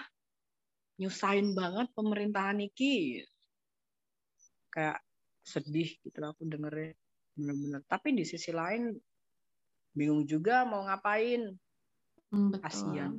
nyusahin 1.00 1.54
banget 1.54 1.88
pemerintahan 1.94 2.58
iki 2.66 3.22
kayak 4.74 5.00
sedih 5.46 5.94
gitu 6.02 6.18
aku 6.20 6.42
dengernya 6.44 6.92
bener-bener 7.36 7.80
tapi 7.86 8.16
di 8.16 8.24
sisi 8.26 8.50
lain 8.50 8.92
bingung 9.96 10.26
juga 10.26 10.66
mau 10.66 10.84
ngapain 10.84 11.54
hmm, 12.34 12.48
betul 12.52 12.60
kasihan 12.64 13.12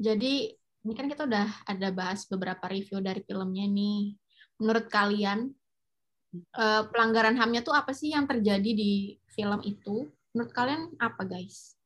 jadi 0.00 0.56
ini 0.80 0.92
kan 0.96 1.06
kita 1.12 1.28
udah 1.28 1.48
ada 1.68 1.88
bahas 1.92 2.24
beberapa 2.24 2.64
review 2.72 3.04
dari 3.04 3.20
filmnya 3.20 3.68
nih. 3.68 4.16
Menurut 4.60 4.88
kalian 4.88 5.52
eh, 6.34 6.82
pelanggaran 6.88 7.36
HAM-nya 7.36 7.60
tuh 7.60 7.76
apa 7.76 7.92
sih 7.92 8.12
yang 8.16 8.24
terjadi 8.24 8.70
di 8.72 9.16
film 9.32 9.60
itu? 9.64 10.08
Menurut 10.32 10.52
kalian 10.56 10.96
apa, 10.96 11.28
guys? 11.28 11.76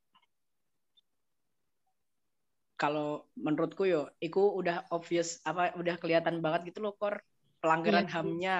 Kalau 2.74 3.30
menurutku 3.38 3.86
yo, 3.86 4.10
itu 4.18 4.40
udah 4.40 4.90
obvious 4.90 5.38
apa 5.46 5.74
udah 5.78 5.94
kelihatan 5.94 6.42
banget 6.42 6.74
gitu 6.74 6.82
loh 6.82 6.94
kor 6.98 7.22
pelanggaran 7.62 8.10
Iya. 8.10 8.12
HAM-nya 8.12 8.56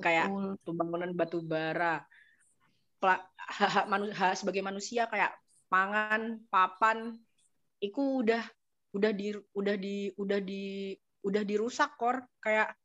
kayak 0.00 0.28
Betul. 0.28 0.46
pembangunan 0.64 1.10
batu 1.16 1.40
bara 1.44 2.04
manu- 3.88 4.12
hak 4.12 4.36
sebagai 4.36 4.60
manusia 4.60 5.08
kayak 5.08 5.32
pangan 5.72 6.40
papan 6.52 7.16
itu 7.80 8.20
udah 8.20 8.44
udah 8.92 9.12
di 9.14 9.32
udah 9.56 9.76
di 9.80 10.12
udah 10.20 10.40
di 10.40 10.92
udah 11.24 11.42
dirusak 11.44 11.96
kor 11.96 12.20
kayak 12.44 12.76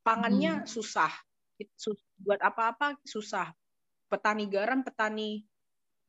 pangannya 0.00 0.64
susah 0.64 1.12
It- 1.60 1.74
sus- 1.76 2.02
buat 2.18 2.40
apa-apa 2.40 2.96
susah 3.04 3.52
petani 4.08 4.48
garam 4.48 4.80
petani 4.80 5.44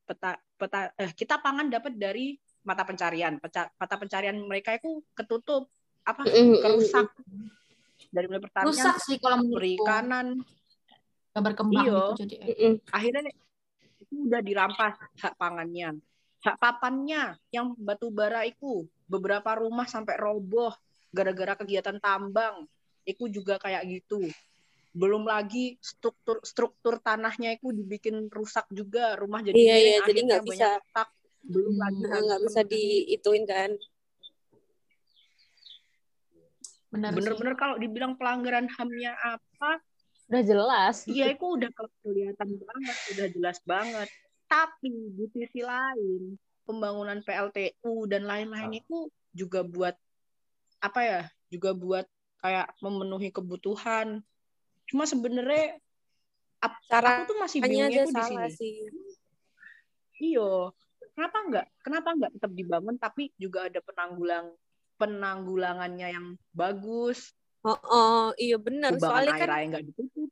peta, 0.08 0.40
peta 0.56 0.94
eh, 0.96 1.12
kita 1.12 1.42
pangan 1.42 1.68
dapat 1.68 1.98
dari 1.98 2.38
mata 2.66 2.84
pencarian. 2.84 3.38
Peca- 3.38 3.72
mata 3.72 3.96
pencarian 3.96 4.36
mereka 4.42 4.74
itu 4.74 5.00
ketutup 5.14 5.70
apa 6.02 6.26
Mm-mm, 6.26 6.60
kerusak. 6.60 7.08
dari 8.10 8.26
mulai 8.28 8.44
pertanian 8.44 8.70
Rusak 8.70 8.96
sih 9.02 9.18
kalau 9.18 9.40
menurutku. 9.40 9.58
perikanan 9.58 10.28
Gak 11.32 11.44
berkembang 11.44 11.84
Iya. 11.84 12.00
gitu 12.00 12.14
jadi. 12.24 12.36
Akhirnya 12.90 13.22
nih, 13.28 13.36
itu 14.00 14.14
udah 14.24 14.40
dirampas 14.40 14.94
hak 15.20 15.34
pangannya. 15.36 16.00
Hak 16.40 16.56
papannya 16.56 17.36
yang 17.50 17.76
batu 17.76 18.08
bara 18.08 18.48
itu. 18.48 18.88
Beberapa 19.06 19.60
rumah 19.60 19.84
sampai 19.84 20.16
roboh 20.16 20.72
gara-gara 21.12 21.60
kegiatan 21.60 22.00
tambang. 22.00 22.64
Itu 23.04 23.28
juga 23.28 23.60
kayak 23.60 23.84
gitu. 23.84 24.24
Belum 24.96 25.28
lagi 25.28 25.76
struktur 25.84 26.40
struktur 26.40 27.04
tanahnya 27.04 27.60
itu 27.60 27.76
dibikin 27.76 28.32
rusak 28.32 28.64
juga. 28.72 29.20
Rumah 29.20 29.44
jadi 29.44 29.60
Iya, 29.60 29.76
iya, 29.76 29.98
jadi 30.08 30.20
nggak 30.24 30.40
banyak 30.40 30.56
bisa- 30.56 30.80
retak. 30.80 31.10
Belum 31.46 31.74
Hmm, 31.78 31.82
lagi 31.82 32.02
Nah, 32.06 32.22
nggak 32.22 32.42
bisa 32.46 32.62
diituin 32.66 33.46
kan 33.46 33.72
bener-bener 36.96 37.60
kalau 37.60 37.76
dibilang 37.76 38.16
pelanggaran 38.16 38.72
hamnya 38.72 39.14
apa 39.20 39.84
Udah 40.26 40.42
jelas. 40.42 41.06
Iya, 41.06 41.38
itu 41.38 41.46
udah 41.46 41.70
kelihatan 42.02 42.50
banget, 42.58 42.98
udah 43.14 43.28
jelas 43.30 43.58
banget. 43.62 44.10
Tapi 44.50 44.90
di 44.90 45.26
sisi 45.30 45.62
lain, 45.62 46.34
pembangunan 46.66 47.22
PLTU 47.22 48.10
dan 48.10 48.26
lain-lain 48.26 48.82
itu 48.82 49.10
juga 49.30 49.62
buat 49.62 49.94
apa 50.82 51.00
ya? 51.06 51.22
Juga 51.54 51.78
buat 51.78 52.10
kayak 52.42 52.74
memenuhi 52.82 53.30
kebutuhan. 53.30 54.26
Cuma 54.90 55.06
sebenarnya 55.06 55.78
Cara 56.90 57.22
aku 57.22 57.34
tuh 57.34 57.38
masih 57.38 57.60
bingungnya 57.62 58.06
tuh 58.10 58.14
di 58.14 58.24
sini. 58.26 58.50
sih 58.50 58.76
Iyo, 60.16 60.74
kenapa 61.16 61.38
enggak? 61.48 61.68
Kenapa 61.82 62.08
enggak 62.12 62.32
tetap 62.36 62.52
dibangun 62.52 62.96
tapi 63.00 63.32
juga 63.40 63.72
ada 63.72 63.80
penanggulang 63.80 64.52
penanggulangannya 64.96 66.08
yang 66.08 66.28
bagus, 66.56 67.36
oh, 67.68 67.76
oh 67.84 68.26
iya 68.40 68.56
benar 68.56 68.96
soalnya 68.96 69.36
air 69.36 69.42
kan 69.44 69.50
air 69.60 69.66
nggak 69.72 69.86
ditutup. 69.92 70.30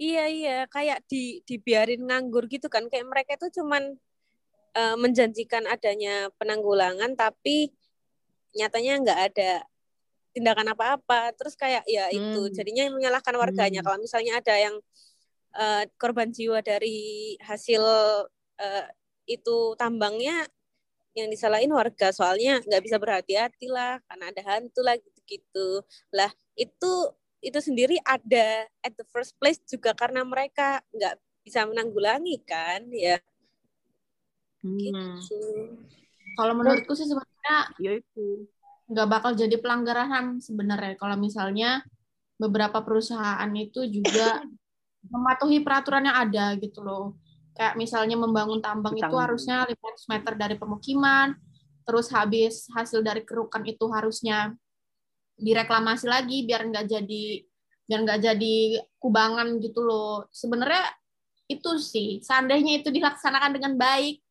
Iya 0.00 0.24
iya 0.26 0.58
kayak 0.66 1.04
di 1.06 1.44
dibiarin 1.44 2.02
nganggur 2.08 2.48
gitu 2.50 2.66
kan 2.72 2.88
kayak 2.90 3.06
mereka 3.06 3.36
itu 3.36 3.60
cuman 3.62 3.94
eh, 4.74 4.96
menjanjikan 4.98 5.68
adanya 5.70 6.32
penanggulangan 6.40 7.14
tapi 7.14 7.70
nyatanya 8.56 8.92
nggak 9.06 9.20
ada 9.30 9.52
tindakan 10.34 10.72
apa-apa 10.74 11.34
terus 11.34 11.54
kayak 11.54 11.82
ya 11.86 12.06
itu 12.10 12.40
Hmm. 12.48 12.54
jadinya 12.54 12.86
menyalahkan 12.90 13.34
warganya 13.38 13.82
Hmm. 13.82 13.86
kalau 13.86 13.98
misalnya 14.02 14.38
ada 14.38 14.54
yang 14.58 14.74
eh, 15.50 15.84
korban 15.98 16.30
jiwa 16.30 16.62
dari 16.62 17.34
hasil 17.42 17.82
eh, 18.58 18.86
itu 19.30 19.78
tambangnya 19.78 20.42
yang 21.14 21.30
disalahin 21.30 21.70
warga 21.70 22.10
soalnya 22.10 22.58
nggak 22.66 22.82
bisa 22.82 22.96
berhati-hati 22.98 23.66
lah 23.70 23.98
karena 24.06 24.24
ada 24.30 24.42
hantu 24.54 24.80
lah 24.82 24.94
gitu-gitu 24.98 25.82
lah 26.14 26.30
itu 26.58 26.92
itu 27.40 27.58
sendiri 27.58 27.96
ada 28.04 28.68
at 28.84 28.92
the 28.94 29.06
first 29.10 29.34
place 29.40 29.58
juga 29.66 29.94
karena 29.96 30.22
mereka 30.22 30.82
nggak 30.92 31.14
bisa 31.46 31.64
menanggulangi 31.66 32.36
kan 32.44 32.84
ya 32.92 33.18
Hmm, 34.60 34.76
gitu. 34.76 35.40
Kalau 36.36 36.52
menurutku 36.52 36.92
sih 36.92 37.08
sebenarnya 37.08 37.56
ya 37.80 37.92
itu. 37.96 38.44
nggak 38.90 39.06
bakal 39.06 39.32
jadi 39.38 39.54
pelanggaran 39.62 40.10
HAM 40.10 40.26
sebenarnya 40.42 40.98
kalau 40.98 41.14
misalnya 41.16 41.80
beberapa 42.36 42.82
perusahaan 42.82 43.50
itu 43.54 43.86
juga 43.88 44.42
mematuhi 45.12 45.64
peraturan 45.64 46.10
yang 46.10 46.16
ada 46.28 46.44
gitu 46.60 46.84
loh. 46.84 47.16
Kayak 47.60 47.76
misalnya 47.76 48.16
membangun 48.16 48.64
tambang 48.64 48.96
itu 48.96 49.16
harusnya 49.20 49.68
500 49.68 50.08
meter 50.08 50.32
dari 50.32 50.56
pemukiman, 50.56 51.36
terus 51.84 52.08
habis 52.08 52.64
hasil 52.72 53.04
dari 53.04 53.20
kerukan 53.20 53.60
itu 53.68 53.84
harusnya 53.92 54.56
direklamasi 55.36 56.08
lagi 56.08 56.48
biar 56.48 56.72
nggak 56.72 56.88
jadi 56.88 57.24
biar 57.84 58.00
nggak 58.00 58.20
jadi 58.32 58.56
kubangan 58.96 59.60
gitu 59.60 59.84
loh. 59.84 60.24
Sebenarnya 60.32 60.88
itu 61.52 61.76
sih, 61.76 62.24
seandainya 62.24 62.80
itu 62.80 62.88
dilaksanakan 62.88 63.52
dengan 63.52 63.76
baik, 63.76 64.24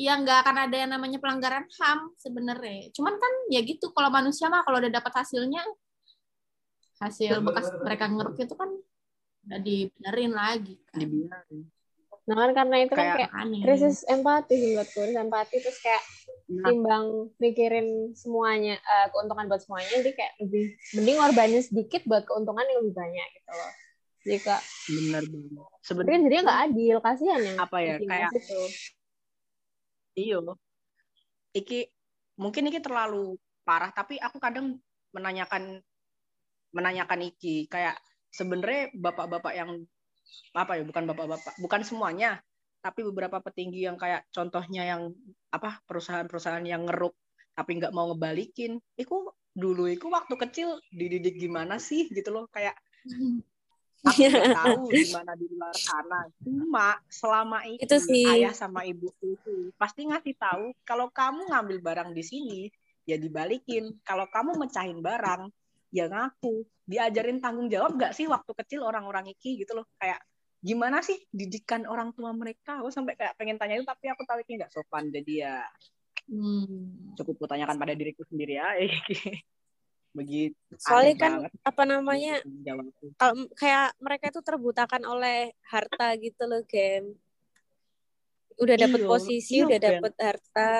ya 0.00 0.16
nggak 0.16 0.48
akan 0.48 0.56
ada 0.64 0.76
yang 0.80 0.96
namanya 0.96 1.20
pelanggaran 1.20 1.68
HAM 1.68 2.16
sebenarnya. 2.16 2.88
Cuman 2.96 3.20
kan 3.20 3.32
ya 3.52 3.60
gitu, 3.68 3.92
kalau 3.92 4.08
manusia 4.08 4.48
mah 4.48 4.64
kalau 4.64 4.80
udah 4.80 4.88
dapat 4.96 5.12
hasilnya, 5.12 5.60
hasil 7.04 7.44
bekas 7.44 7.68
mereka 7.84 8.08
ngeruk 8.08 8.40
itu 8.40 8.56
kan 8.56 8.70
udah 9.44 9.60
dibenerin 9.60 10.32
lagi. 10.32 10.80
Kan. 10.88 11.04
dibiarin. 11.04 11.75
Nah 12.26 12.34
kan 12.34 12.50
karena 12.52 12.76
itu 12.82 12.92
kan 12.92 12.98
Kayak- 12.98 13.16
kayak 13.22 13.32
Aneh. 13.38 13.60
krisis 13.62 13.96
empati 14.04 14.54
sih 14.54 14.70
buatku, 14.74 14.98
krisis 14.98 15.16
empati 15.16 15.56
terus 15.62 15.78
kayak 15.78 16.02
Nah, 16.46 16.62
timbang 16.70 17.06
mikirin 17.38 18.14
semuanya 18.14 18.78
eh, 18.78 19.06
keuntungan 19.10 19.50
buat 19.50 19.62
semuanya 19.62 19.98
jadi 19.98 20.10
kayak 20.14 20.32
lebih 20.46 20.64
mending 20.94 21.16
ngorbanin 21.18 21.58
sedikit 21.58 22.02
buat 22.06 22.22
keuntungan 22.22 22.62
yang 22.62 22.78
lebih 22.86 22.94
banyak 22.94 23.26
gitu 23.34 23.50
loh. 23.50 23.72
Jadi 24.22 24.38
kak, 24.42 24.62
benar 24.88 25.22
banget. 25.22 25.54
kan 25.54 25.82
Sebenarnya 25.82 26.18
jadinya 26.22 26.42
nggak 26.46 26.62
adil, 26.66 26.96
kasihan 26.98 27.40
yang 27.42 27.58
apa 27.58 27.76
ya 27.78 27.94
kayak 27.98 28.30
itu. 28.30 28.60
iyo. 30.14 30.38
Iki 31.50 31.78
mungkin 32.38 32.70
iki 32.70 32.78
terlalu 32.78 33.34
parah 33.62 33.90
tapi 33.90 34.18
aku 34.18 34.38
kadang 34.38 34.78
menanyakan 35.10 35.82
menanyakan 36.70 37.20
iki 37.26 37.66
kayak 37.66 37.98
sebenarnya 38.30 38.92
bapak-bapak 38.94 39.50
yang 39.50 39.70
apa 40.56 40.80
ya 40.80 40.82
bukan 40.84 41.04
bapak-bapak 41.08 41.54
bukan 41.60 41.80
semuanya 41.84 42.40
tapi 42.86 43.02
beberapa 43.02 43.42
petinggi 43.42 43.82
yang 43.82 43.98
kayak 43.98 44.30
contohnya 44.30 44.86
yang 44.86 45.10
apa 45.50 45.82
perusahaan-perusahaan 45.90 46.62
yang 46.62 46.86
ngeruk 46.86 47.18
tapi 47.56 47.80
nggak 47.80 47.90
mau 47.90 48.12
ngebalikin. 48.12 48.78
Itu 48.94 49.32
dulu 49.56 49.88
itu 49.88 50.06
waktu 50.12 50.36
kecil 50.36 50.78
dididik 50.92 51.40
gimana 51.40 51.80
sih 51.80 52.06
gitu 52.12 52.28
loh 52.28 52.44
kayak 52.52 52.76
aku 54.06 54.22
tahu 54.28 54.92
gimana 54.92 55.32
di 55.34 55.46
luar 55.50 55.74
sana. 55.74 56.30
Cuma 56.44 57.00
selama 57.10 57.64
ini 57.66 57.82
Itu 57.82 57.96
sih. 57.98 58.28
ayah 58.28 58.54
sama 58.54 58.86
ibu 58.86 59.10
itu 59.24 59.74
pasti 59.80 60.06
ngasih 60.06 60.38
tahu 60.38 60.70
kalau 60.86 61.10
kamu 61.10 61.50
ngambil 61.50 61.82
barang 61.82 62.10
di 62.14 62.22
sini 62.22 62.60
ya 63.02 63.18
dibalikin. 63.18 63.98
Kalau 64.06 64.30
kamu 64.30 64.62
mecahin 64.62 65.02
barang 65.02 65.50
ya 65.96 66.12
ngaku 66.12 66.60
diajarin 66.84 67.40
tanggung 67.40 67.72
jawab 67.72 67.96
nggak 67.96 68.12
sih 68.12 68.28
waktu 68.28 68.52
kecil 68.52 68.84
orang-orang 68.84 69.32
iki 69.32 69.56
gitu 69.64 69.72
loh 69.80 69.88
kayak 69.96 70.20
gimana 70.60 71.00
sih 71.00 71.16
didikan 71.32 71.88
orang 71.88 72.12
tua 72.12 72.36
mereka 72.36 72.84
aku 72.84 72.92
sampai 72.92 73.16
kayak 73.16 73.32
pengen 73.40 73.56
tanya 73.56 73.80
itu 73.80 73.86
tapi 73.88 74.12
aku 74.12 74.22
tahu 74.28 74.44
ini 74.44 74.52
nggak 74.60 74.72
sopan 74.76 75.08
jadi 75.08 75.32
ya 75.32 75.56
Hmm. 76.26 77.14
cukup 77.14 77.38
kutanyakan 77.46 77.78
pada 77.78 77.94
diriku 77.94 78.26
sendiri 78.26 78.58
ya 78.58 78.74
begitu 80.18 80.58
Soalnya 80.74 81.14
Aneh 81.14 81.22
kan 81.22 81.32
banget 81.38 81.50
apa 81.62 81.82
namanya 81.86 82.34
jawabku. 82.42 83.06
kalau 83.14 83.46
kayak 83.54 83.94
mereka 84.02 84.24
itu 84.34 84.40
terbutakan 84.42 85.02
oleh 85.06 85.54
harta 85.70 86.18
gitu 86.18 86.42
loh, 86.50 86.66
Gem. 86.66 87.14
Udah 88.58 88.74
dapet 88.74 89.00
Iya, 89.04 89.08
posisi, 89.08 89.54
iya, 89.62 89.70
udah 89.70 89.78
Gem. 89.78 89.86
dapet 89.86 90.12
harta. 90.18 90.72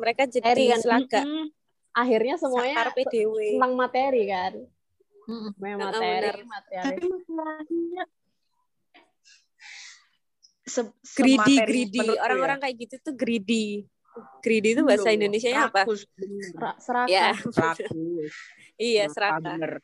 Mereka 0.00 0.22
jadi 0.30 0.62
kan. 0.72 0.80
selaga. 0.80 1.22
Akhirnya 1.96 2.36
semuanya 2.36 2.92
tentang 2.92 3.72
materi 3.72 4.22
kan. 4.28 4.52
Heeh, 5.26 5.50
materi, 5.80 6.42
materi. 6.44 6.84
tapi 6.84 7.02
masalahnya 7.08 8.04
se- 10.68 10.94
Greedy, 11.16 11.54
greedy. 11.64 11.98
menurutku 12.04 12.20
ya. 12.20 12.24
Orang-orang 12.28 12.58
kayak 12.60 12.76
gitu 12.84 12.94
tuh 13.00 13.14
greedy. 13.16 13.88
Greedy 14.44 14.76
itu 14.76 14.82
bahasa 14.84 15.08
Iya, 15.08 15.16
Indonesianya 15.16 15.62
apa? 15.72 15.82
serakah. 16.80 17.10
Ya, 17.10 17.28
rakus 17.34 17.78
iya, 18.76 19.04
Serakah, 19.08 19.56
serakah. 19.56 19.80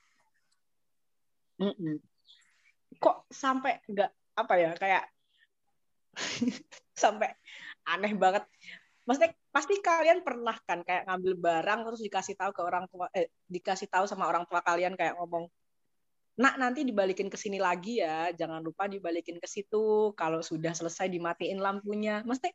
Mm-mm. 1.63 1.97
kok 2.99 3.25
sampai 3.31 3.79
nggak 3.87 4.11
apa 4.35 4.55
ya 4.59 4.71
kayak 4.79 5.05
sampai 7.03 7.31
aneh 7.87 8.15
banget 8.15 8.45
maksudnya 9.03 9.35
pasti 9.51 9.75
kalian 9.83 10.23
pernah 10.23 10.55
kan 10.63 10.87
kayak 10.87 11.11
ngambil 11.11 11.33
barang 11.39 11.81
terus 11.91 12.01
dikasih 12.07 12.35
tahu 12.39 12.51
ke 12.55 12.63
orang 12.63 12.87
tua 12.87 13.11
eh 13.11 13.29
dikasih 13.51 13.91
tahu 13.91 14.07
sama 14.07 14.31
orang 14.31 14.47
tua 14.47 14.63
kalian 14.63 14.95
kayak 14.95 15.19
ngomong 15.19 15.51
nak 16.33 16.57
nanti 16.57 16.81
dibalikin 16.87 17.29
ke 17.29 17.37
sini 17.37 17.61
lagi 17.61 18.01
ya. 18.01 18.33
Jangan 18.33 18.65
lupa 18.65 18.89
dibalikin 18.89 19.37
ke 19.37 19.45
situ. 19.45 20.17
Kalau 20.17 20.41
sudah 20.41 20.73
selesai 20.73 21.13
dimatiin 21.13 21.61
lampunya. 21.61 22.25
Mesti 22.25 22.49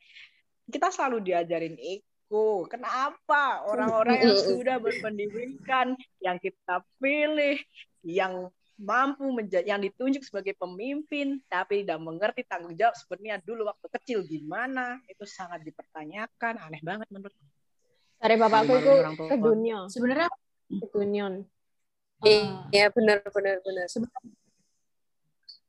kita 0.67 0.89
selalu 0.89 1.23
diajarin 1.23 1.77
itu 1.77 2.43
kenapa 2.67 3.63
orang-orang 3.69 4.19
yang 4.25 4.39
sudah 4.57 4.81
berpendidikan 4.81 5.95
yang 6.19 6.41
kita 6.41 6.83
pilih 6.99 7.61
yang 8.03 8.49
mampu 8.77 9.25
menjadi 9.33 9.73
yang 9.73 9.81
ditunjuk 9.81 10.21
sebagai 10.21 10.53
pemimpin 10.53 11.41
tapi 11.49 11.81
tidak 11.81 11.99
mengerti 12.01 12.45
tanggung 12.45 12.77
jawab 12.77 12.93
sebenarnya 12.93 13.41
dulu 13.41 13.65
waktu 13.67 13.87
kecil 13.99 14.21
gimana. 14.23 15.01
Itu 15.09 15.25
sangat 15.25 15.65
dipertanyakan 15.65 16.61
aneh 16.61 16.81
banget 16.85 17.09
menurut 17.09 17.33
dari 18.17 18.35
bapakku 18.37 18.73
itu 18.81 18.91
ke 19.29 19.37
dunia 19.37 19.85
sebenarnya 19.93 20.27
ke 20.73 20.87
dunia 20.89 21.25
iya 22.73 22.89
benar 22.89 23.21
benar 23.29 23.61
benar. 23.61 23.85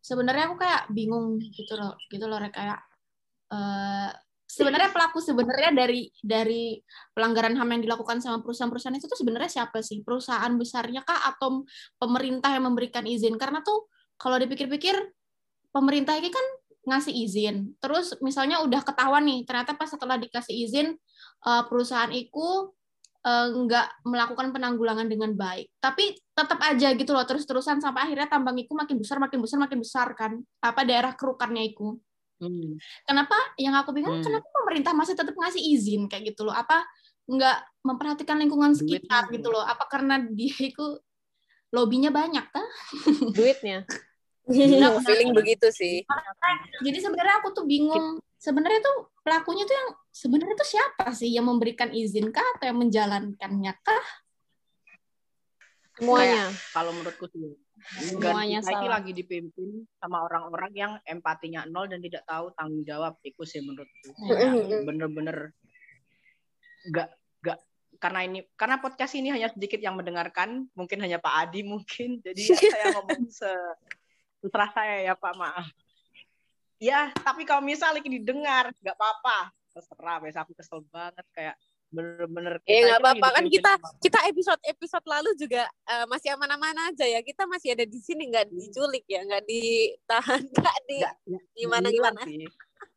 Sebenarnya 0.01 0.45
aku 0.49 0.57
kayak 0.57 0.89
bingung 0.97 1.37
gitu 1.37 1.77
loh 1.77 1.93
gitu 2.09 2.25
loh 2.25 2.41
kayak 2.49 2.81
uh, 3.53 4.09
sebenarnya 4.49 4.89
pelaku 4.89 5.21
sebenarnya 5.21 5.71
dari 5.77 6.09
dari 6.25 6.81
pelanggaran 7.13 7.53
HAM 7.53 7.69
yang 7.79 7.83
dilakukan 7.85 8.25
sama 8.25 8.41
perusahaan-perusahaan 8.41 8.97
itu 8.97 9.05
tuh 9.05 9.21
sebenarnya 9.21 9.61
siapa 9.61 9.85
sih? 9.85 10.01
Perusahaan 10.01 10.51
besarnya 10.57 11.05
kah 11.05 11.29
atau 11.37 11.69
pemerintah 12.01 12.57
yang 12.57 12.65
memberikan 12.65 13.05
izin? 13.05 13.37
Karena 13.37 13.61
tuh 13.61 13.93
kalau 14.17 14.41
dipikir-pikir 14.41 14.97
pemerintah 15.71 16.17
ini 16.17 16.33
kan 16.33 16.47
ngasih 16.89 17.13
izin. 17.13 17.77
Terus 17.79 18.17
misalnya 18.25 18.65
udah 18.65 18.81
ketahuan 18.81 19.29
nih, 19.29 19.45
ternyata 19.45 19.77
pas 19.77 19.93
setelah 19.93 20.17
dikasih 20.17 20.57
izin 20.57 20.97
eh, 21.45 21.63
perusahaan 21.69 22.09
itu 22.09 22.73
eh, 23.29 23.49
nggak 23.53 24.09
melakukan 24.09 24.49
penanggulangan 24.57 25.07
dengan 25.07 25.37
baik. 25.37 25.69
Tapi 25.77 26.17
tetap 26.33 26.59
aja 26.65 26.89
gitu 26.97 27.13
loh 27.13 27.29
terus-terusan 27.29 27.85
sampai 27.85 28.09
akhirnya 28.09 28.33
tambang 28.33 28.57
itu 28.57 28.73
makin 28.73 28.97
besar, 28.97 29.21
makin 29.21 29.45
besar, 29.45 29.59
makin 29.61 29.79
besar 29.85 30.09
kan. 30.17 30.41
Apa 30.65 30.89
daerah 30.89 31.13
kerukannya 31.13 31.77
itu. 31.77 32.01
Hmm. 32.39 32.79
Kenapa? 33.03 33.35
Yang 33.59 33.75
aku 33.83 33.91
bingung, 33.95 34.19
hmm. 34.19 34.27
kenapa 34.27 34.47
pemerintah 34.63 34.93
masih 34.95 35.15
tetap 35.19 35.35
ngasih 35.35 35.63
izin 35.63 36.07
kayak 36.07 36.35
gitu 36.35 36.47
loh? 36.47 36.55
Apa 36.55 36.87
nggak 37.29 37.59
memperhatikan 37.85 38.41
lingkungan 38.41 38.73
sekitar 38.73 39.29
Duitnya. 39.29 39.35
gitu 39.39 39.49
loh? 39.51 39.65
Apa 39.67 39.85
karena 39.91 40.23
dia 40.23 40.55
itu 40.55 40.87
lobbynya 41.75 42.15
banyak 42.15 42.47
kah? 42.49 42.69
Duitnya. 43.37 43.85
Nah, 44.49 45.05
feeling 45.05 45.37
begitu 45.37 45.69
sih. 45.69 46.01
Jadi 46.81 46.99
sebenarnya 47.05 47.45
aku 47.45 47.53
tuh 47.53 47.69
bingung. 47.69 48.17
Sebenarnya 48.39 48.81
tuh 48.81 49.13
pelakunya 49.21 49.67
tuh 49.67 49.77
yang 49.77 49.89
sebenarnya 50.15 50.57
tuh 50.57 50.69
siapa 50.73 51.11
sih 51.13 51.29
yang 51.35 51.45
memberikan 51.45 51.91
izin 51.91 52.31
kah 52.33 52.47
atau 52.57 52.71
yang 52.71 52.79
menjalankannya 52.81 53.73
kah? 53.83 54.07
Semuanya. 55.99 56.49
Kalau 56.73 56.95
menurutku 56.95 57.27
sih 57.29 57.68
semuanya 57.99 58.61
kita 58.61 58.75
salah. 58.75 59.01
lagi 59.01 59.13
dipimpin 59.15 59.87
sama 59.99 60.27
orang-orang 60.27 60.73
yang 60.75 60.93
empatinya 61.07 61.65
nol 61.67 61.87
dan 61.87 62.03
tidak 62.03 62.27
tahu 62.27 62.51
tanggung 62.55 62.85
jawab 62.85 63.15
itu 63.23 63.43
sih 63.47 63.63
menurutku. 63.63 64.11
Bener-bener 64.87 65.53
nggak 66.89 67.09
nggak 67.45 67.59
karena 67.99 68.21
ini 68.25 68.39
karena 68.55 68.79
podcast 68.79 69.13
ini 69.19 69.35
hanya 69.35 69.51
sedikit 69.51 69.83
yang 69.83 69.99
mendengarkan 69.99 70.71
mungkin 70.73 71.03
hanya 71.03 71.19
Pak 71.19 71.35
Adi 71.49 71.67
mungkin 71.67 72.23
jadi 72.23 72.43
ya 72.43 72.59
saya 72.59 72.87
ngomong 72.99 73.27
se 73.29 73.51
terserah 74.39 74.71
saya 74.71 74.95
ya 75.03 75.15
Pak 75.19 75.35
maaf. 75.35 75.67
Ya 76.79 77.11
tapi 77.27 77.43
kalau 77.43 77.63
misalnya 77.63 78.03
didengar 78.03 78.71
nggak 78.71 78.97
apa-apa. 78.97 79.51
Terserah 79.75 80.19
besok 80.23 80.41
aku 80.47 80.53
kesel 80.59 80.81
banget 80.91 81.27
kayak 81.35 81.57
bener-bener 81.89 82.61
eh 82.69 82.85
nggak 82.85 83.01
apa-apa. 83.01 83.27
Kan 83.41 83.45
kita 83.49 83.73
kita 84.05 84.19
episode 84.29 84.61
episode 84.69 85.07
lalu 85.09 85.31
juga 85.41 85.65
uh, 85.89 86.05
masih 86.09 86.37
aman-aman 86.37 86.93
aja 86.93 87.05
ya. 87.09 87.21
Kita 87.25 87.49
masih 87.49 87.73
ada 87.75 87.85
di 87.89 87.99
sini 88.01 88.29
nggak 88.29 88.49
diculik 88.53 89.05
ya 89.09 89.25
nggak 89.25 89.45
ditahan 89.49 90.43
nggak 90.57 90.79
di 90.89 90.97
gimana 91.57 91.89
gimana 91.89 92.21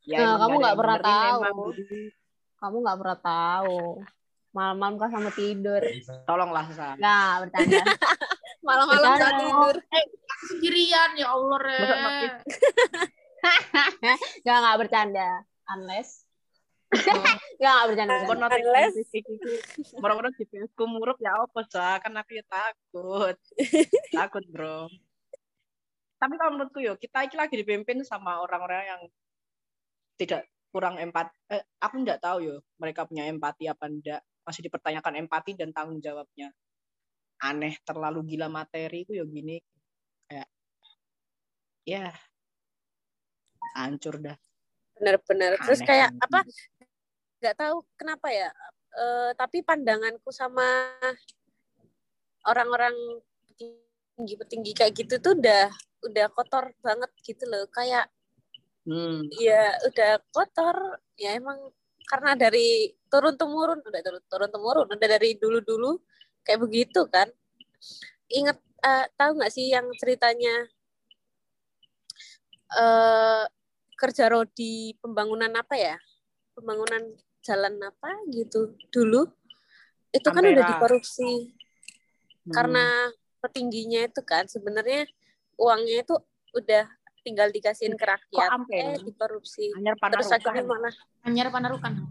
ya, 0.06 0.18
nah, 0.18 0.36
kamu 0.46 0.56
nggak 0.62 0.78
pernah 0.78 0.98
tahu. 1.00 1.40
kamu 2.62 2.76
nggak 2.86 2.98
pernah 3.00 3.20
tahu. 3.20 3.80
Malam-malam 4.52 4.96
kan 5.00 5.10
sama 5.16 5.30
tidur. 5.32 5.82
Tolonglah 6.28 6.66
sa 6.76 7.00
nggak 7.00 7.34
bercanda. 7.48 7.84
Malam-malam 8.68 9.12
saat 9.16 9.36
tidur. 9.40 9.76
Eh 9.80 10.06
sendirian 10.52 11.12
ya 11.16 11.28
allah 11.32 11.60
re. 11.62 11.80
Nggak 14.46 14.58
nggak 14.62 14.78
bercanda. 14.78 15.30
Unless 15.72 16.28
Enggak, 17.00 17.40
enggak 17.56 17.80
bercanda. 17.88 18.14
Notifikasi 18.28 19.02
iki 19.16 19.34
orang-orang 20.04 20.32
GPS 20.36 20.72
ku 20.76 20.84
murup 20.92 21.16
ya 21.24 21.32
apa 21.40 21.64
sah 21.72 21.96
kan 22.04 22.12
aku 22.20 22.36
ya 22.36 22.44
takut. 22.44 23.38
takut, 24.20 24.44
Bro. 24.52 24.92
Tapi 26.20 26.34
kalau 26.36 26.52
menurutku 26.54 26.84
yo, 26.84 27.00
kita 27.00 27.24
iki 27.26 27.40
lagi 27.40 27.56
dipimpin 27.56 28.04
sama 28.04 28.44
orang-orang 28.44 28.84
yang 28.92 29.02
tidak 30.20 30.46
kurang 30.72 31.00
empat 31.00 31.32
eh, 31.52 31.64
aku 31.80 32.00
enggak 32.00 32.24
tahu 32.24 32.38
yo 32.44 32.56
mereka 32.80 33.04
punya 33.04 33.28
empati 33.28 33.68
apa 33.68 33.92
enggak 33.92 34.22
masih 34.44 34.68
dipertanyakan 34.68 35.24
empati 35.24 35.56
dan 35.56 35.72
tanggung 35.72 36.04
jawabnya. 36.04 36.52
Aneh 37.42 37.80
terlalu 37.88 38.36
gila 38.36 38.52
materi 38.52 39.08
itu 39.08 39.16
yo 39.16 39.24
gini. 39.32 39.64
Kayak 40.28 40.48
ya 41.88 42.12
hancur 43.80 44.20
dah. 44.20 44.36
Benar-benar 45.00 45.58
terus 45.64 45.82
kayak 45.82 46.14
apa 46.20 46.44
nggak 47.42 47.58
tahu 47.58 47.82
kenapa 47.98 48.30
ya 48.30 48.50
uh, 48.96 49.32
tapi 49.36 49.66
pandanganku 49.66 50.30
sama 50.30 50.94
orang-orang 52.46 52.94
tinggi 53.58 54.36
petinggi 54.38 54.72
kayak 54.78 54.94
gitu 54.98 55.16
tuh 55.22 55.34
udah 55.38 55.70
udah 56.06 56.26
kotor 56.34 56.74
banget 56.82 57.12
gitu 57.26 57.44
loh. 57.48 57.66
Kayak 57.70 58.10
hmm. 58.86 59.30
ya 59.38 59.78
udah 59.88 60.12
kotor 60.34 61.02
ya 61.18 61.38
emang 61.38 61.58
karena 62.06 62.36
dari 62.36 62.92
turun 63.08 63.38
temurun 63.40 63.80
udah 63.82 64.02
turun 64.04 64.24
turun 64.28 64.50
temurun 64.52 64.88
udah 64.90 65.08
dari 65.08 65.38
dulu 65.38 65.62
dulu 65.64 65.92
kayak 66.46 66.62
begitu 66.62 67.06
kan. 67.10 67.30
Inget 68.32 68.58
uh, 68.86 69.06
tahu 69.18 69.42
nggak 69.42 69.54
sih 69.54 69.74
yang 69.74 69.88
ceritanya 69.98 70.70
uh, 72.78 73.46
kerja 73.98 74.30
rodi 74.30 74.98
pembangunan 74.98 75.52
apa 75.54 75.76
ya? 75.78 75.98
Pembangunan 76.58 77.16
jalan 77.42 77.76
apa 77.82 78.10
gitu. 78.30 78.78
Dulu 78.94 79.28
itu 80.12 80.28
kan 80.28 80.44
udah 80.44 80.66
dikorupsi. 80.78 81.58
Hmm. 82.42 82.58
karena 82.58 82.86
petingginya 83.38 84.02
itu 84.10 84.22
kan 84.26 84.50
sebenarnya 84.50 85.06
uangnya 85.62 86.02
itu 86.02 86.18
udah 86.58 86.90
tinggal 87.22 87.54
dikasihin 87.54 87.94
ke 87.94 88.02
rakyat. 88.02 88.50
eh 88.74 88.98
dikorupsi. 89.06 89.70
Terus 89.78 90.30
akhirnya 90.34 90.66
malah 90.66 90.96
anyar 91.22 91.54
panarukan. 91.54 92.02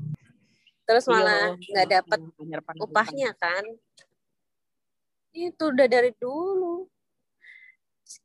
Terus 0.87 1.05
iya, 1.07 1.13
malah 1.19 1.45
nggak 1.59 1.89
dapat 1.91 2.21
upahnya 2.79 3.35
kan. 3.35 3.67
Itu 5.35 5.75
udah 5.75 5.87
dari 5.91 6.15
dulu. 6.15 6.87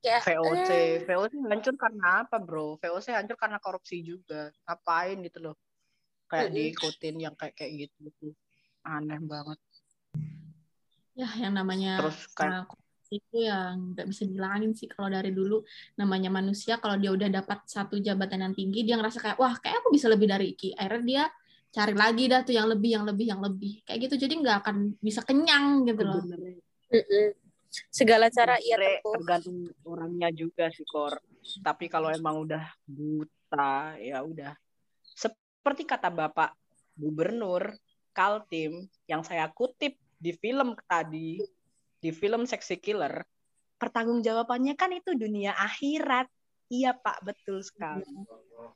Kayak 0.01 0.29
VOC 0.29 0.69
eh. 0.73 0.93
VOC 1.05 1.33
hancur 1.45 1.73
karena 1.77 2.25
apa 2.25 2.37
bro? 2.37 2.77
VOC 2.77 3.17
hancur 3.17 3.37
karena 3.37 3.57
korupsi 3.57 4.01
juga. 4.05 4.53
Ngapain 4.65 5.17
gitu 5.25 5.41
loh 5.41 5.57
kayak 6.29 6.49
mm-hmm. 6.51 6.57
diikutin 6.57 7.15
yang 7.21 7.35
kayak 7.37 7.55
kayak 7.57 7.71
gitu 7.87 8.33
aneh 8.85 9.19
banget. 9.21 9.59
Ya 11.15 11.29
yang 11.39 11.53
namanya 11.55 12.03
terus 12.03 12.27
kayak 12.35 12.67
itu 13.13 13.37
yang 13.45 13.93
nggak 13.93 14.07
bisa 14.09 14.23
dihilangin 14.25 14.71
sih. 14.73 14.89
Kalau 14.89 15.09
dari 15.09 15.31
dulu 15.31 15.61
namanya 15.95 16.33
manusia 16.33 16.81
kalau 16.81 16.97
dia 16.97 17.13
udah 17.13 17.29
dapat 17.29 17.63
satu 17.69 18.01
jabatan 18.01 18.49
yang 18.49 18.53
tinggi 18.57 18.83
dia 18.83 18.97
ngerasa 18.97 19.19
kayak 19.21 19.37
wah 19.37 19.55
kayak 19.61 19.81
aku 19.81 19.93
bisa 19.93 20.09
lebih 20.09 20.27
dari 20.29 20.53
Iki. 20.53 20.75
Akhirnya 20.75 21.03
dia 21.05 21.23
cari 21.75 21.93
lagi 21.93 22.23
dah 22.31 22.41
tuh 22.43 22.55
yang 22.55 22.67
lebih 22.71 22.89
yang 22.99 23.05
lebih 23.05 23.25
yang 23.29 23.41
lebih. 23.41 23.73
Kayak 23.85 23.99
gitu 24.09 24.15
jadi 24.27 24.33
nggak 24.41 24.57
akan 24.65 24.75
bisa 24.99 25.21
kenyang 25.21 25.85
gitu 25.85 26.01
loh. 26.03 26.21
Segala 27.91 28.31
cara 28.31 28.55
tempuh 28.55 29.13
tergantung 29.19 29.57
orangnya 29.83 30.29
juga 30.31 30.71
sih 30.71 30.87
kor. 30.87 31.19
Tapi 31.61 31.85
kalau 31.91 32.09
emang 32.09 32.47
udah 32.47 32.63
buta 32.87 33.99
ya 33.99 34.23
udah 34.23 34.55
seperti 35.65 35.89
kata 35.89 36.13
Bapak 36.13 36.53
Gubernur 36.93 37.73
Kaltim 38.13 38.85
yang 39.09 39.25
saya 39.25 39.49
kutip 39.49 39.97
di 40.13 40.29
film 40.37 40.77
tadi, 40.85 41.41
di 41.97 42.13
film 42.13 42.45
Sexy 42.45 42.77
Killer, 42.77 43.25
pertanggungjawabannya 43.81 44.77
kan 44.77 44.93
itu 44.93 45.17
dunia 45.17 45.57
akhirat. 45.57 46.29
Iya 46.69 46.93
Pak, 46.93 47.25
betul 47.25 47.65
sekali. 47.65 48.05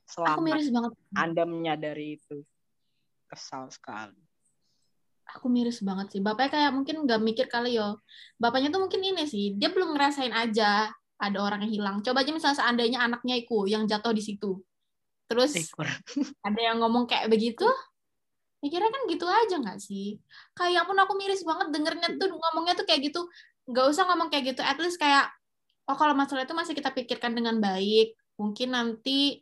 Selamat 0.10 0.34
Aku 0.34 0.42
miris 0.42 0.70
banget. 0.74 0.92
Anda 1.14 1.46
menyadari 1.46 2.18
itu. 2.18 2.42
Kesal 3.30 3.70
sekali. 3.70 4.18
Aku 5.38 5.46
miris 5.46 5.86
banget 5.86 6.18
sih. 6.18 6.26
Bapaknya 6.26 6.58
kayak 6.58 6.72
mungkin 6.74 7.06
nggak 7.06 7.22
mikir 7.22 7.46
kali 7.54 7.78
yo. 7.78 8.02
Bapaknya 8.42 8.74
tuh 8.74 8.82
mungkin 8.82 9.06
ini 9.06 9.30
sih, 9.30 9.54
dia 9.54 9.70
belum 9.70 9.94
ngerasain 9.94 10.34
aja 10.34 10.90
ada 11.22 11.38
orang 11.38 11.70
yang 11.70 11.74
hilang. 11.86 11.98
Coba 12.02 12.26
aja 12.26 12.34
misalnya 12.34 12.66
seandainya 12.66 13.06
anaknya 13.06 13.38
itu 13.38 13.70
yang 13.70 13.86
jatuh 13.86 14.10
di 14.10 14.26
situ 14.26 14.58
terus 15.30 15.54
ada 16.48 16.60
yang 16.60 16.82
ngomong 16.82 17.06
kayak 17.06 17.30
begitu 17.30 17.70
mikirnya 18.60 18.92
kan 18.92 19.02
gitu 19.08 19.24
aja 19.24 19.56
nggak 19.62 19.80
sih 19.80 20.20
kayak 20.58 20.84
pun 20.84 20.98
aku 21.00 21.16
miris 21.16 21.46
banget 21.48 21.72
dengernya 21.72 22.18
tuh 22.20 22.28
ngomongnya 22.34 22.76
tuh 22.76 22.84
kayak 22.84 23.08
gitu 23.08 23.24
nggak 23.70 23.86
usah 23.88 24.04
ngomong 24.10 24.28
kayak 24.34 24.52
gitu 24.52 24.62
at 24.66 24.76
least 24.82 25.00
kayak 25.00 25.32
oh 25.88 25.96
kalau 25.96 26.12
masalah 26.18 26.44
itu 26.44 26.52
masih 26.58 26.74
kita 26.76 26.92
pikirkan 26.92 27.38
dengan 27.38 27.62
baik 27.62 28.18
mungkin 28.36 28.76
nanti 28.76 29.40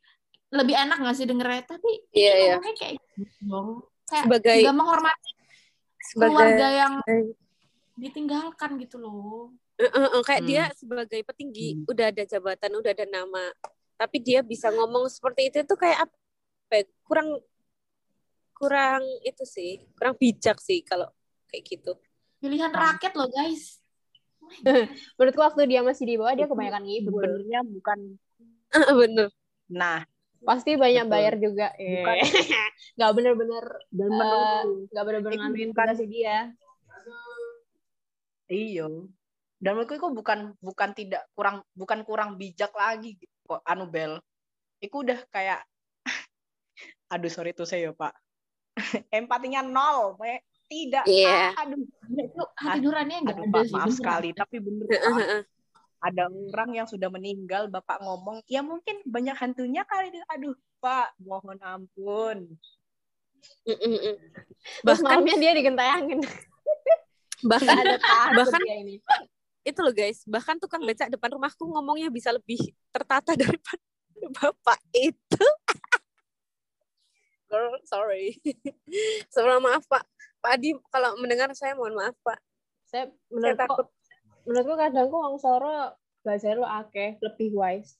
lebih 0.53 0.75
enak 0.77 1.01
nggak 1.01 1.15
sih 1.17 1.25
dengernya 1.25 1.63
tapi 1.65 1.91
Iya, 2.13 2.31
ini 2.35 2.39
iya. 2.43 2.53
ngomongnya 2.59 2.75
kayak 2.77 2.93
gitu 2.99 3.41
dong 3.47 3.69
kayak 4.05 4.23
Sebagai 4.27 4.55
nggak 4.61 4.75
menghormati 4.77 5.31
sebagai 5.97 6.29
keluarga 6.29 6.67
yang 6.69 6.93
ditinggalkan 7.97 8.69
gitu 8.83 9.01
loh 9.01 9.49
Eh, 9.77 9.85
eh, 9.85 10.09
eh, 10.09 10.23
kayak 10.25 10.41
Hmm. 10.41 10.49
dia 10.49 10.63
sebagai 10.73 11.21
petinggi 11.21 11.77
Hmm. 11.77 11.85
udah 11.85 12.05
ada 12.09 12.23
jabatan, 12.25 12.81
udah 12.81 12.91
ada 12.97 13.05
nama. 13.13 13.45
Tapi 13.97 14.17
dia 14.21 14.39
bisa 14.41 14.69
ngomong 14.69 15.09
seperti 15.09 15.49
itu 15.49 15.59
tuh 15.63 15.75
kayak 15.75 16.05
apa? 16.05 16.15
ya, 16.71 16.83
Kurang 17.01 17.41
kurang 18.53 19.03
itu 19.21 19.43
sih, 19.43 19.81
kurang 19.93 20.15
bijak 20.15 20.57
sih 20.57 20.81
kalau 20.81 21.09
kayak 21.47 21.63
gitu. 21.67 21.93
pilihan 22.37 22.69
Nah. 22.69 22.93
rakyat 22.93 23.13
loh 23.13 23.25
guys 23.27 23.81
Menurutku 25.17 25.41
waktu 25.41 25.65
dia 25.65 25.81
masih 25.81 26.05
di 26.05 26.15
bawah 26.15 26.31
dia 26.31 26.45
kebanyakan 26.45 26.83
ngibul. 26.83 27.17
Sebenarnya 27.19 27.59
bukan 27.63 27.99
Bener. 28.95 29.27
nah 29.67 30.05
Pasti 30.37 30.77
banyak 30.77 31.01
Betul. 31.03 31.13
bayar 31.17 31.33
juga. 31.35 31.67
Eh. 31.75 31.97
Bukan. 31.97 32.15
Nggak 32.95 33.11
bener-bener 33.11 33.65
dan 33.89 34.09
eh, 34.13 34.61
nggak 34.87 35.03
bener-bener 35.03 35.33
Itu 35.33 35.41
ngantuin 35.41 35.69
bukan- 35.69 35.85
tugasnya 35.89 36.07
dia. 36.07 36.37
Iya. 38.47 38.85
Dan 39.57 39.71
menurutku 39.73 39.97
itu 39.97 40.07
bukan 40.13 40.39
bukan 40.61 40.89
tidak 40.93 41.25
kurang 41.33 41.65
bukan 41.73 41.99
kurang 42.05 42.29
bijak 42.37 42.69
lagi 42.71 43.17
gitu 43.17 43.33
anu 43.63 43.87
Bel. 43.87 44.19
Iku 44.83 45.07
udah 45.07 45.19
kayak 45.31 45.63
aduh 47.13 47.31
sorry 47.31 47.55
tuh 47.55 47.65
saya 47.65 47.95
Pak. 47.95 48.13
Empatinya 49.17 49.63
nol, 49.65 50.19
Pak. 50.19 50.43
Tidak. 50.67 51.05
Iya. 51.07 51.55
Aduh, 51.63 51.79
itu 52.11 52.43
hati 52.59 52.77
nuraninya 52.83 53.19
nggak 53.23 53.37
aduh 53.39 53.45
ada 53.47 53.55
Pak, 53.55 53.63
sih 53.63 53.71
maaf 53.71 53.87
beneran. 53.87 53.97
sekali, 53.97 54.29
tapi 54.35 54.55
bener 54.59 54.85
Pak. 54.91 55.27
Ada 55.97 56.23
orang 56.29 56.69
yang 56.77 56.87
sudah 56.87 57.09
meninggal, 57.09 57.71
Bapak 57.71 58.03
ngomong, 58.03 58.45
ya 58.45 58.61
mungkin 58.61 59.01
banyak 59.07 59.33
hantunya 59.33 59.81
kali 59.87 60.13
ini. 60.13 60.19
Aduh, 60.29 60.53
Pak, 60.83 61.17
mohon 61.23 61.57
ampun. 61.63 62.59
Mm, 63.65 63.77
mm, 63.79 63.99
mm. 64.11 64.15
Bahkan 64.83 65.17
dia 65.39 65.53
digentayangin. 65.55 66.19
bahkan 67.49 67.77
ada 67.77 67.97
bahkan 68.33 68.61
dia 68.65 68.77
ini. 68.81 68.95
Itu 69.67 69.77
loh 69.77 69.91
guys, 69.91 70.23
bahkan 70.23 70.55
tukang 70.55 70.79
beca 70.81 71.05
depan 71.05 71.29
rumahku 71.29 71.67
ngomongnya 71.67 72.07
bisa 72.07 72.31
lebih 72.31 72.57
tertata 72.89 73.35
daripada 73.41 73.83
bapak 74.33 74.79
itu. 74.93 75.45
Girl, 77.47 77.75
sorry. 77.83 78.37
Sebelum 79.33 79.61
maaf 79.61 79.83
Pak. 79.85 80.03
Pak 80.37 80.51
Adi 80.53 80.69
kalau 80.87 81.15
mendengar 81.17 81.49
saya 81.51 81.73
mohon 81.73 81.93
maaf 81.93 82.13
Pak. 82.19 82.37
Saya 82.83 83.07
Saya 83.07 83.13
menurutku 83.27 83.61
takut. 83.61 83.87
menurutku 84.43 84.73
kadang 84.75 85.07
wong 85.07 85.35
Soro 85.37 85.95
belajar 86.19 86.51
lu 86.53 86.63
akeh 86.63 87.15
lebih 87.19 87.53
wise 87.53 87.95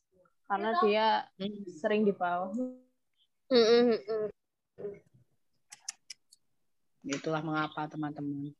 karena 0.45 0.69
Iya. 0.73 0.80
dia 0.84 1.08
Hmm. 1.39 1.63
sering 1.75 2.01
di 2.03 2.12
bawah. 2.12 2.51
Mm, 3.47 3.95
mm. 3.95 4.27
Itulah 7.06 7.39
mengapa 7.39 7.88
teman-teman. 7.88 8.51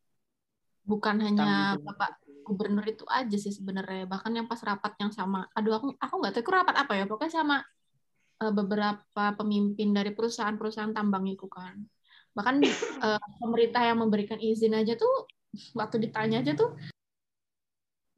bukan 0.84 1.16
hanya 1.20 1.36
Tanggung 1.36 1.84
jawab. 1.84 1.88
bapak 1.92 2.12
gubernur 2.48 2.86
itu 2.88 3.04
aja 3.12 3.38
sih 3.38 3.54
sebenarnya. 3.54 4.08
Bahkan 4.08 4.32
yang 4.38 4.48
pas 4.52 4.62
rapat 4.64 4.96
yang 5.02 5.12
sama. 5.12 5.46
Aduh 5.54 5.74
aku 5.78 5.88
aku 6.00 6.14
nggak 6.24 6.34
tahu 6.40 6.44
itu 6.48 6.52
rapat 6.56 6.76
apa 6.80 6.94
ya. 6.96 7.04
Pokoknya 7.10 7.34
sama 7.44 7.58
eh, 8.44 8.54
beberapa 8.56 9.24
pemimpin 9.40 9.92
dari 9.92 10.12
perusahaan-perusahaan 10.16 10.94
tambang 10.96 11.26
itu 11.28 11.46
kan. 11.52 11.76
Bahkan 12.34 12.56
eh, 13.06 13.22
pemerintah 13.42 13.82
yang 13.84 13.98
memberikan 14.02 14.40
izin 14.40 14.74
aja 14.80 14.96
tuh 14.96 15.28
waktu 15.74 16.10
ditanya 16.10 16.44
aja 16.44 16.54
tuh 16.54 16.76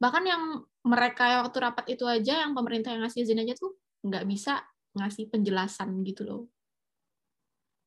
bahkan 0.00 0.24
yang 0.24 0.64
mereka 0.80 1.44
waktu 1.44 1.58
rapat 1.60 1.84
itu 1.92 2.04
aja 2.08 2.40
yang 2.40 2.56
pemerintah 2.56 2.96
yang 2.96 3.04
ngasih 3.04 3.20
izin 3.28 3.44
aja 3.44 3.52
tuh 3.52 3.76
nggak 4.00 4.24
bisa 4.24 4.64
ngasih 4.96 5.28
penjelasan 5.28 6.00
gitu 6.08 6.24
loh 6.24 6.40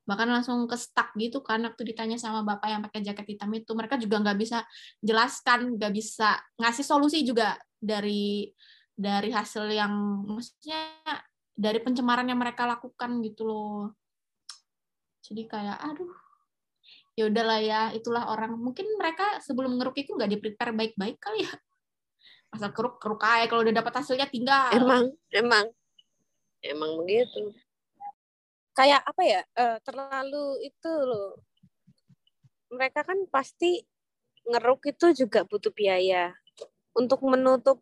bahkan 0.04 0.28
langsung 0.28 0.68
ke 0.68 0.76
stuck 0.76 1.16
gitu 1.16 1.40
kan 1.40 1.64
waktu 1.64 1.96
ditanya 1.96 2.20
sama 2.20 2.44
bapak 2.44 2.68
yang 2.68 2.82
pakai 2.84 3.00
jaket 3.04 3.36
hitam 3.36 3.52
itu. 3.56 3.72
Mereka 3.72 3.96
juga 4.00 4.20
nggak 4.20 4.38
bisa 4.38 4.64
jelaskan 5.00 5.80
nggak 5.80 5.94
bisa 5.96 6.40
ngasih 6.60 6.86
solusi 6.86 7.24
juga 7.24 7.56
dari 7.80 8.52
dari 8.94 9.34
hasil 9.34 9.68
yang 9.74 9.94
maksudnya 10.28 10.94
dari 11.54 11.80
pencemaran 11.82 12.28
yang 12.28 12.38
mereka 12.38 12.68
lakukan 12.68 13.24
gitu 13.24 13.48
loh. 13.48 13.96
Jadi 15.24 15.48
kayak 15.48 15.80
aduh 15.80 16.14
ya 17.16 17.30
udahlah 17.30 17.60
ya 17.64 17.82
itulah 17.96 18.28
orang. 18.28 18.60
Mungkin 18.60 19.00
mereka 19.00 19.40
sebelum 19.40 19.80
ngeruk 19.80 19.96
itu 19.98 20.12
nggak 20.14 20.30
di 20.30 20.38
prepare 20.38 20.74
baik-baik 20.76 21.18
kali 21.18 21.48
ya. 21.48 21.54
Asal 22.54 22.70
keruk 22.70 23.02
keruk 23.02 23.24
aja 23.24 23.50
kalau 23.50 23.66
udah 23.66 23.74
dapat 23.74 23.94
hasilnya 24.04 24.30
tinggal. 24.30 24.70
Emang, 24.76 25.10
emang, 25.34 25.66
emang 26.62 26.92
begitu. 27.02 27.56
Kayak 28.74 29.02
apa 29.06 29.22
ya? 29.22 29.42
eh, 29.54 29.78
terlalu 29.86 30.46
itu 30.66 30.92
loh. 31.06 31.38
Mereka 32.74 33.06
kan 33.06 33.20
pasti 33.30 33.86
ngeruk 34.50 34.90
itu 34.90 35.26
juga 35.26 35.46
butuh 35.46 35.70
biaya. 35.70 36.34
Untuk 36.98 37.22
menutup 37.22 37.82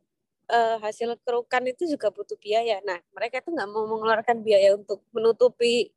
eh, 0.51 0.77
hasil 0.83 1.15
kerukan 1.23 1.63
itu 1.67 1.87
juga 1.87 2.11
butuh 2.11 2.35
biaya. 2.35 2.83
Nah, 2.83 2.99
mereka 3.15 3.39
itu 3.39 3.49
nggak 3.55 3.69
mau 3.71 3.87
mengeluarkan 3.87 4.43
biaya 4.43 4.75
untuk 4.75 4.99
menutupi 5.15 5.95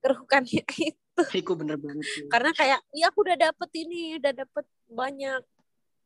kerukannya 0.00 0.64
itu. 0.88 1.22
Iku 1.36 1.52
bener 1.60 1.76
banget. 1.76 2.04
sih. 2.08 2.24
Karena 2.32 2.50
kayak, 2.56 2.80
ya 2.96 3.12
aku 3.12 3.18
udah 3.28 3.36
dapet 3.36 3.70
ini, 3.76 4.16
udah 4.16 4.32
dapet 4.32 4.64
banyak 4.88 5.42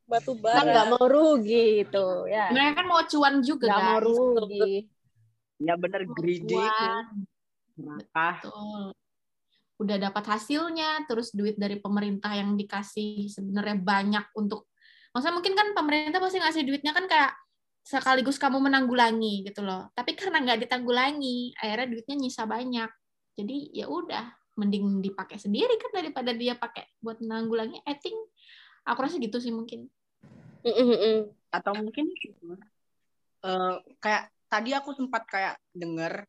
batu 0.05 0.37
Kan 0.37 0.69
nggak 0.69 0.87
bara. 0.91 0.93
mau 0.93 1.07
rugi 1.09 1.87
gitu 1.87 2.29
ya. 2.29 2.53
mereka 2.53 2.83
kan 2.83 2.87
mau 2.91 3.03
cuan 3.09 3.35
juga 3.41 3.67
Nggak 3.73 3.83
mau 3.89 3.99
rugi. 4.03 4.91
Ya 5.63 5.75
bener 5.79 6.03
greedy 6.13 6.59
Merakah. 7.79 8.43
Betul. 8.43 8.85
Udah 9.75 9.97
dapat 9.99 10.25
hasilnya, 10.31 11.03
terus 11.11 11.35
duit 11.35 11.59
dari 11.59 11.83
pemerintah 11.83 12.31
yang 12.35 12.55
dikasih 12.55 13.27
sebenarnya 13.27 13.77
banyak 13.83 14.27
untuk 14.39 14.71
maksudnya 15.15 15.35
mungkin 15.39 15.55
kan 15.55 15.69
pemerintah 15.79 16.19
pasti 16.19 16.43
ngasih 16.43 16.63
duitnya 16.67 16.91
kan 16.91 17.07
kayak 17.07 17.39
sekaligus 17.85 18.41
kamu 18.41 18.59
menanggulangi 18.65 19.45
gitu 19.47 19.63
loh. 19.63 19.93
Tapi 19.93 20.17
karena 20.17 20.43
nggak 20.43 20.67
ditanggulangi, 20.67 21.55
akhirnya 21.59 21.87
duitnya 21.91 22.17
nyisa 22.17 22.49
banyak. 22.49 22.91
Jadi 23.35 23.77
ya 23.77 23.87
udah, 23.87 24.25
mending 24.55 25.03
dipakai 25.03 25.37
sendiri 25.39 25.75
kan 25.79 25.91
daripada 25.93 26.31
dia 26.33 26.55
pakai 26.55 26.87
buat 27.03 27.19
menanggulangi. 27.19 27.83
I 27.85 27.95
think 27.99 28.17
aku 28.87 28.99
rasa 29.05 29.19
gitu 29.19 29.39
sih 29.43 29.51
mungkin. 29.51 29.91
Atau 31.51 31.73
mungkin 31.77 32.09
eh, 33.45 33.75
kayak 34.01 34.33
tadi 34.49 34.71
aku 34.73 34.95
sempat 34.95 35.27
kayak 35.27 35.59
dengar 35.75 36.25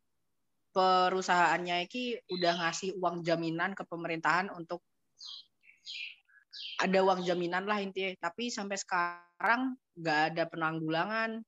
perusahaannya 0.76 1.88
iki 1.88 2.20
udah 2.36 2.60
ngasih 2.60 3.00
uang 3.00 3.24
jaminan 3.24 3.72
ke 3.72 3.88
pemerintahan 3.88 4.52
untuk 4.52 4.84
ada 6.84 7.00
uang 7.00 7.24
jaminan 7.24 7.64
lah 7.64 7.80
intinya. 7.80 8.12
Tapi 8.28 8.52
sampai 8.52 8.76
sekarang 8.76 9.80
nggak 9.96 10.20
ada 10.36 10.44
penanggulangan 10.52 11.40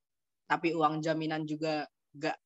tapi 0.47 0.71
uang 0.71 1.03
jaminan 1.03 1.43
juga 1.43 1.83
nggak. 2.15 2.37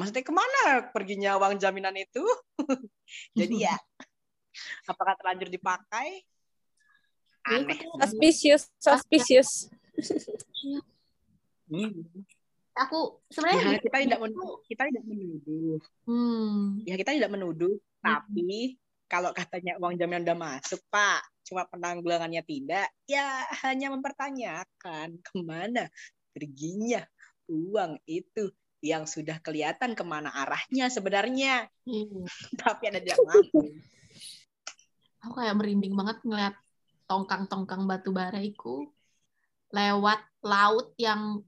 Maksudnya 0.00 0.24
ke 0.24 0.32
mana 0.32 0.62
perginya 0.88 1.36
uang 1.36 1.60
jaminan 1.60 1.92
itu? 2.00 2.24
Jadi 3.38 3.68
ya 3.68 3.76
apakah 4.88 5.12
terlanjur 5.20 5.52
dipakai? 5.52 6.24
Aneh. 7.44 7.84
Suspicious, 8.00 8.72
suspicious. 8.80 9.68
Hmm. 11.68 12.24
Aku 12.70 13.18
sebenarnya 13.28 13.76
Ya, 13.76 13.80
kita 13.82 13.96
tidak 13.98 14.18
itu- 14.18 14.30
men- 14.30 14.58
kita 14.64 14.82
tidak 14.88 15.04
menuduh 15.04 15.76
Hmm. 16.06 16.80
ya 16.86 16.94
kita 16.94 17.10
tidak 17.12 17.30
menuduh 17.30 17.74
tapi 17.98 18.78
kalau 19.04 19.34
katanya 19.34 19.74
uang 19.76 19.98
jaminan 19.98 20.22
udah 20.22 20.38
masuk 20.38 20.80
pak 20.88 21.20
cuma 21.42 21.66
penanggulangannya 21.66 22.46
tidak 22.46 22.86
ya 23.04 23.26
hanya 23.66 23.90
mempertanyakan 23.90 25.18
ke 25.18 25.34
mana 25.42 25.90
perginya 26.30 27.02
uang 27.50 27.98
itu 28.06 28.54
yang 28.80 29.04
sudah 29.04 29.42
kelihatan 29.42 29.92
ke 29.92 30.04
mana 30.06 30.30
arahnya 30.30 30.86
sebenarnya 30.88 31.66
Iya. 31.84 32.22
tapi 32.62 32.82
ada 32.86 33.02
tidak 33.02 33.18
mampu 33.26 33.60
aku 35.20 35.34
kayak 35.36 35.58
merinding 35.58 35.92
banget 35.92 36.16
ngeliat 36.22 36.54
tongkang-tongkang 37.04 37.84
batu 37.84 38.14
bara 38.14 38.38
itu 38.38 38.88
lewat 39.68 40.22
laut 40.40 40.94
yang 40.96 41.42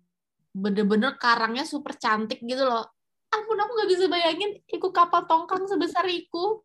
bener-bener 0.52 1.16
karangnya 1.16 1.64
super 1.64 1.96
cantik 1.96 2.40
gitu 2.44 2.62
loh. 2.62 2.84
Ampun 3.32 3.56
aku 3.56 3.72
nggak 3.72 3.90
bisa 3.90 4.04
bayangin 4.12 4.60
iku 4.68 4.92
kapal 4.92 5.24
tongkang 5.24 5.64
sebesar 5.64 6.04
iku 6.04 6.60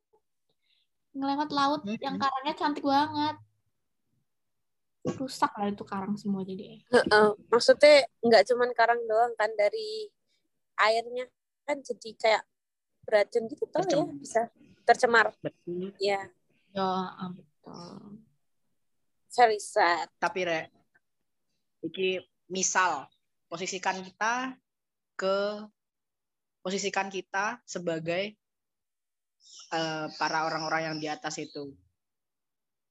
ngelewat 1.16 1.50
laut 1.56 1.82
Mhm. 1.88 1.98
yang 2.04 2.16
karangnya 2.20 2.54
cantik 2.54 2.84
banget. 2.84 3.36
Rusak 5.08 5.56
lah 5.56 5.72
itu 5.72 5.88
karang 5.88 6.20
semua 6.20 6.44
jadi. 6.44 6.84
Heeh. 6.84 7.30
Maksudnya 7.48 8.04
nggak 8.20 8.44
cuman 8.52 8.70
karang 8.76 9.00
doang 9.08 9.32
kan 9.40 9.48
dari 9.56 10.12
airnya 10.78 11.32
kan 11.64 11.80
jadi 11.80 12.10
kayak 12.20 12.44
beracun 13.08 13.48
gitu 13.48 13.64
tau 13.72 13.88
ya 13.88 14.04
bisa 14.20 14.52
tercemar. 14.84 15.32
betul 15.40 15.96
Ya. 16.04 16.28
Ya, 16.76 16.92
betul. 17.32 18.20
Very 19.32 19.60
sad. 19.64 20.12
Tapi 20.20 20.44
re, 20.44 20.62
iki 21.82 22.20
misal 22.52 23.08
posisikan 23.48 24.04
kita 24.04 24.56
ke 25.18 25.64
posisikan 26.62 27.08
kita 27.08 27.64
sebagai 27.64 28.36
eh, 29.72 30.08
para 30.20 30.40
orang-orang 30.46 30.82
yang 30.94 30.98
di 31.00 31.08
atas 31.08 31.40
itu. 31.40 31.72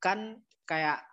Kan 0.00 0.40
kayak 0.64 1.04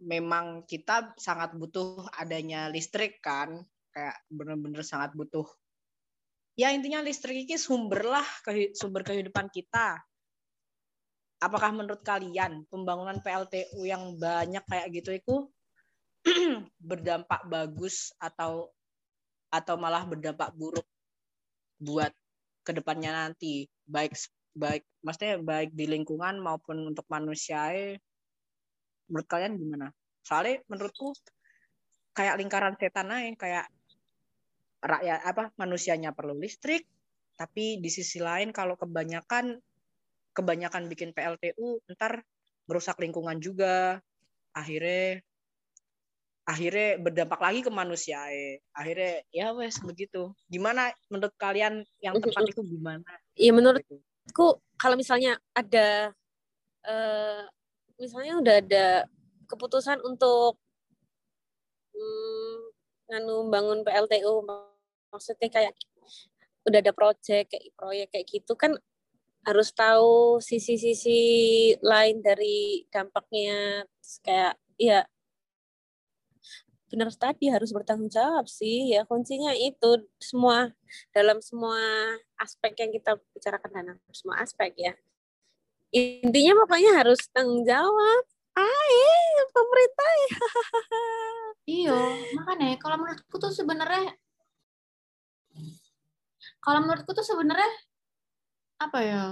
memang 0.00 0.64
kita 0.64 1.12
sangat 1.20 1.52
butuh 1.56 2.08
adanya 2.16 2.72
listrik 2.72 3.20
kan 3.20 3.60
kayak 3.92 4.16
bener-bener 4.32 4.80
sangat 4.80 5.12
butuh. 5.12 5.44
Ya 6.56 6.72
intinya 6.72 7.00
listrik 7.04 7.48
ini 7.48 7.56
sumber 7.56 8.04
lah 8.04 8.26
sumber 8.76 9.04
kehidupan 9.04 9.48
kita. 9.52 10.00
Apakah 11.40 11.72
menurut 11.72 12.04
kalian 12.04 12.68
pembangunan 12.68 13.16
PLTU 13.24 13.88
yang 13.88 14.20
banyak 14.20 14.60
kayak 14.68 14.92
gitu 14.92 15.16
itu 15.16 15.36
berdampak 16.88 17.44
bagus 17.48 18.12
atau 18.20 18.68
atau 19.50 19.74
malah 19.80 20.06
berdampak 20.06 20.54
buruk 20.54 20.86
buat 21.80 22.12
ke 22.62 22.72
depannya 22.76 23.10
nanti. 23.10 23.66
Baik 23.88 24.14
baik 24.54 24.82
maksudnya 25.02 25.40
baik 25.40 25.70
di 25.74 25.86
lingkungan 25.86 26.38
maupun 26.42 26.90
untuk 26.90 27.06
manusia 27.10 27.70
menurut 29.10 29.26
kalian 29.26 29.58
gimana? 29.58 29.88
Soalnya 30.22 30.62
menurutku 30.70 31.16
kayak 32.14 32.38
lingkaran 32.38 32.74
setan 32.76 33.10
aja 33.10 33.32
kayak 33.38 33.66
rakyat 34.80 35.20
apa 35.24 35.44
manusianya 35.60 36.10
perlu 36.16 36.36
listrik 36.36 36.88
tapi 37.36 37.80
di 37.80 37.88
sisi 37.88 38.20
lain 38.20 38.52
kalau 38.52 38.76
kebanyakan 38.76 39.56
kebanyakan 40.36 40.92
bikin 40.92 41.16
PLTU 41.16 41.80
ntar 41.96 42.22
merusak 42.68 43.00
lingkungan 43.02 43.40
juga. 43.42 43.98
Akhirnya 44.54 45.22
akhirnya 46.50 46.98
berdampak 46.98 47.38
lagi 47.38 47.60
ke 47.62 47.70
manusia 47.70 48.18
eh. 48.34 48.58
akhirnya 48.74 49.22
ya 49.30 49.54
wes 49.54 49.78
begitu 49.78 50.34
gimana 50.50 50.90
menurut 51.06 51.34
kalian 51.38 51.86
yang 52.02 52.18
tepat 52.18 52.50
itu 52.50 52.66
gimana 52.66 53.06
Iya 53.38 53.54
menurut 53.54 53.86
Gitu. 54.30 54.46
kalau 54.78 54.94
misalnya 54.94 55.36
ada 55.58 56.14
eh 56.86 57.42
misalnya 58.00 58.40
udah 58.40 58.54
ada 58.62 58.86
keputusan 59.50 60.00
untuk 60.06 60.56
hmm, 61.92 62.56
nganu 63.10 63.36
bangun 63.50 63.82
PLTU 63.84 64.46
maksudnya 65.10 65.48
kayak 65.50 65.74
udah 66.64 66.78
ada 66.78 66.92
proyek 66.94 67.50
kayak 67.50 67.64
proyek 67.74 68.08
kayak 68.14 68.26
gitu 68.30 68.52
kan 68.54 68.72
harus 69.44 69.72
tahu 69.72 70.38
sisi-sisi 70.38 71.20
lain 71.80 72.20
dari 72.22 72.84
dampaknya 72.92 73.84
Terus 74.00 74.16
kayak 74.22 74.54
ya 74.80 75.04
benar 76.90 77.08
tadi 77.14 77.46
harus 77.46 77.70
bertanggung 77.70 78.10
jawab 78.10 78.50
sih 78.50 78.90
ya 78.90 79.06
kuncinya 79.06 79.54
itu 79.54 80.10
semua 80.18 80.74
dalam 81.14 81.38
semua 81.38 81.78
aspek 82.42 82.74
yang 82.82 82.90
kita 82.90 83.14
bicarakan 83.30 83.70
dalam 83.70 83.96
semua 84.10 84.42
aspek 84.42 84.74
ya 84.74 84.92
intinya 85.94 86.58
pokoknya 86.66 86.98
harus 86.98 87.22
tanggung 87.30 87.62
jawab 87.62 88.26
Ayo, 88.50 89.42
pemerintah. 89.54 90.10
Iya, 91.70 91.94
makanya 92.34 92.82
kalau 92.82 92.98
menurutku 92.98 93.38
tuh 93.38 93.54
sebenarnya 93.54 94.10
kalau 96.58 96.82
menurutku 96.82 97.14
tuh 97.14 97.22
sebenarnya 97.22 97.70
apa 98.82 98.98
ya? 99.06 99.24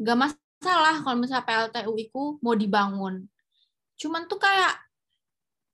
Gak 0.00 0.16
masalah 0.16 1.04
kalau 1.04 1.16
misalnya 1.20 1.44
PLTU 1.44 1.92
itu 2.00 2.22
mau 2.40 2.56
dibangun. 2.56 3.28
Cuman 4.00 4.24
tuh 4.32 4.40
kayak 4.40 4.85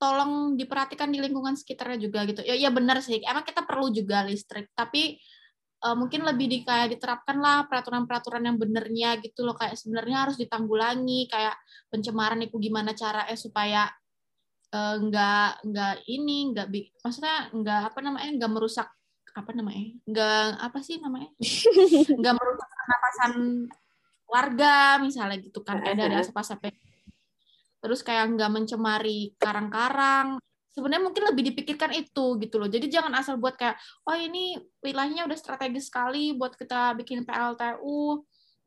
tolong 0.03 0.59
diperhatikan 0.59 1.07
di 1.15 1.23
lingkungan 1.23 1.55
sekitarnya 1.55 2.03
juga 2.03 2.27
gitu. 2.27 2.43
Ya, 2.43 2.59
ya 2.59 2.75
benar 2.75 2.99
sih. 2.99 3.23
Emang 3.23 3.47
kita 3.47 3.63
perlu 3.63 3.95
juga 3.95 4.27
listrik, 4.27 4.75
tapi 4.75 5.15
eh, 5.79 5.95
mungkin 5.95 6.27
lebih 6.27 6.47
di 6.51 6.59
kayak 6.67 6.99
diterapkan 6.99 7.39
lah 7.39 7.71
peraturan-peraturan 7.71 8.43
yang 8.51 8.59
benernya 8.59 9.23
gitu 9.23 9.47
loh. 9.47 9.55
Kayak 9.55 9.79
sebenarnya 9.79 10.27
harus 10.27 10.37
ditanggulangi 10.43 11.31
kayak 11.31 11.55
pencemaran 11.87 12.43
itu 12.43 12.59
gimana 12.59 12.91
cara 12.99 13.31
eh 13.31 13.39
supaya 13.39 13.87
eh, 14.75 14.97
nggak 14.99 15.71
nggak 15.71 15.95
ini 16.11 16.51
nggak 16.51 16.67
maksudnya 17.07 17.55
nggak 17.55 17.81
apa 17.95 17.99
namanya 18.03 18.31
nggak 18.43 18.53
merusak 18.53 18.89
apa 19.33 19.51
namanya 19.55 19.87
nggak 20.11 20.47
apa 20.67 20.79
sih 20.83 20.99
namanya? 21.01 21.31
Nggak 22.21 22.35
merusak 22.37 22.69
pernapasan 22.69 23.33
warga 24.29 25.01
misalnya 25.01 25.39
gitu 25.41 25.65
kan. 25.65 25.81
Kayak 25.81 25.97
dari 26.05 26.15
asap-asap 26.21 26.92
terus 27.83 28.07
kayak 28.07 28.39
nggak 28.39 28.51
mencemari 28.55 29.35
karang-karang. 29.37 30.39
Sebenarnya 30.73 31.05
mungkin 31.05 31.25
lebih 31.29 31.53
dipikirkan 31.53 31.93
itu 31.93 32.39
gitu 32.41 32.57
loh. 32.57 32.71
Jadi 32.71 32.89
jangan 32.89 33.13
asal 33.19 33.37
buat 33.37 33.59
kayak 33.59 33.77
oh 34.09 34.17
ini 34.17 34.57
wilayahnya 34.81 35.29
udah 35.29 35.37
strategis 35.37 35.91
sekali 35.91 36.33
buat 36.33 36.55
kita 36.57 36.95
bikin 36.97 37.27
PLTU 37.27 38.23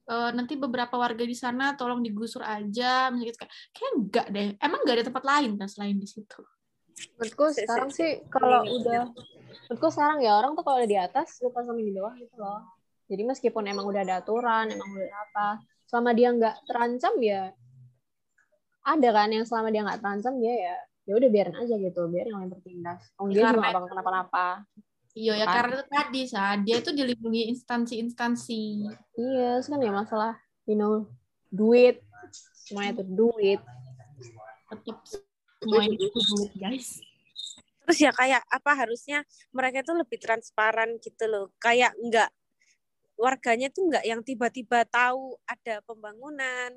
Eh, 0.05 0.31
nanti 0.37 0.53
beberapa 0.53 1.01
warga 1.01 1.25
di 1.25 1.33
sana 1.33 1.73
tolong 1.73 2.05
digusur 2.05 2.45
aja. 2.45 3.09
Misalnya 3.09 3.25
gitu 3.33 3.37
kayak 3.41 3.53
kayak 3.73 3.91
enggak 3.97 4.27
deh. 4.29 4.47
Emang 4.61 4.79
nggak 4.85 4.95
ada 5.01 5.05
tempat 5.09 5.23
lain 5.25 5.51
kan 5.57 5.65
selain 5.65 5.97
di 5.97 6.05
situ? 6.05 6.45
Menurutku 7.17 7.45
sekarang 7.57 7.89
si- 7.89 7.97
sih 8.05 8.11
kalau 8.29 8.61
ini- 8.69 8.85
udah 8.85 9.01
menurutku 9.65 9.87
sekarang 9.89 10.21
ya 10.21 10.37
orang 10.37 10.53
tuh 10.53 10.61
kalau 10.61 10.77
udah 10.77 10.89
di 10.93 10.99
atas 11.01 11.41
lupa 11.41 11.65
sama 11.65 11.81
di 11.81 11.89
bawah 11.89 12.13
gitu 12.21 12.37
loh. 12.37 12.61
Jadi 13.09 13.21
meskipun 13.25 13.65
emang 13.65 13.85
udah 13.89 14.01
ada 14.05 14.21
aturan, 14.21 14.69
emang 14.69 14.89
udah 14.93 15.09
apa, 15.25 15.47
selama 15.89 16.09
dia 16.13 16.29
nggak 16.37 16.55
terancam 16.69 17.13
ya 17.21 17.43
ada 18.85 19.09
kan 19.09 19.29
yang 19.33 19.45
selama 19.49 19.73
dia 19.73 19.81
nggak 19.81 19.99
terancam 19.99 20.33
dia 20.37 20.55
ya 20.55 20.77
ya 21.05 21.13
udah 21.17 21.29
biarin 21.29 21.53
aja 21.53 21.75
gitu, 21.77 22.01
biarin 22.09 22.33
yang 22.33 22.39
lain 22.41 22.49
bertindak. 22.49 22.97
Oh 23.21 23.29
dia 23.29 23.45
juga 23.45 23.61
bakal 23.61 23.89
kenapa-napa. 23.93 24.65
iya 25.15 25.31
ya 25.37 25.45
karena 25.47 25.79
itu 25.79 25.85
tadi 25.87 26.21
sa 26.27 26.59
dia 26.59 26.75
itu 26.81 26.91
dilindungi 26.91 27.47
instansi-instansi 27.47 28.63
Iya, 29.15 29.63
terus 29.63 29.71
kan 29.71 29.79
ya 29.79 29.93
masalah, 29.93 30.35
you 30.67 30.75
know, 30.75 31.07
duit, 31.53 32.03
semuanya 32.67 32.99
tuh 32.99 33.07
duit. 33.07 33.61
tetap 34.65 34.97
semua 35.61 35.81
ini 35.85 35.97
itu 35.97 36.19
duit 36.19 36.51
guys 36.57 37.01
terus 37.85 38.01
ya 38.01 38.11
kayak 38.13 38.41
apa 38.49 38.71
harusnya 38.73 39.21
mereka 39.53 39.85
itu 39.85 39.93
lebih 39.93 40.17
transparan 40.17 40.97
gitu 40.97 41.29
loh 41.29 41.53
kayak 41.61 41.93
nggak 42.01 42.29
warganya 43.15 43.69
tuh 43.69 43.93
nggak 43.93 44.05
yang 44.09 44.25
tiba-tiba 44.25 44.83
tahu 44.89 45.37
ada 45.45 45.85
pembangunan 45.85 46.73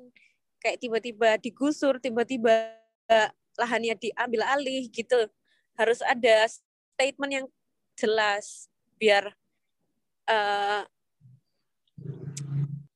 kayak 0.59 0.79
tiba-tiba 0.83 1.39
digusur 1.39 1.97
tiba-tiba 2.03 2.75
lahannya 3.59 3.95
diambil 3.99 4.45
alih 4.45 4.87
gitu. 4.91 5.27
Harus 5.75 6.03
ada 6.03 6.47
statement 6.95 7.31
yang 7.31 7.45
jelas 7.95 8.67
biar 8.99 9.35
eh, 10.27 10.83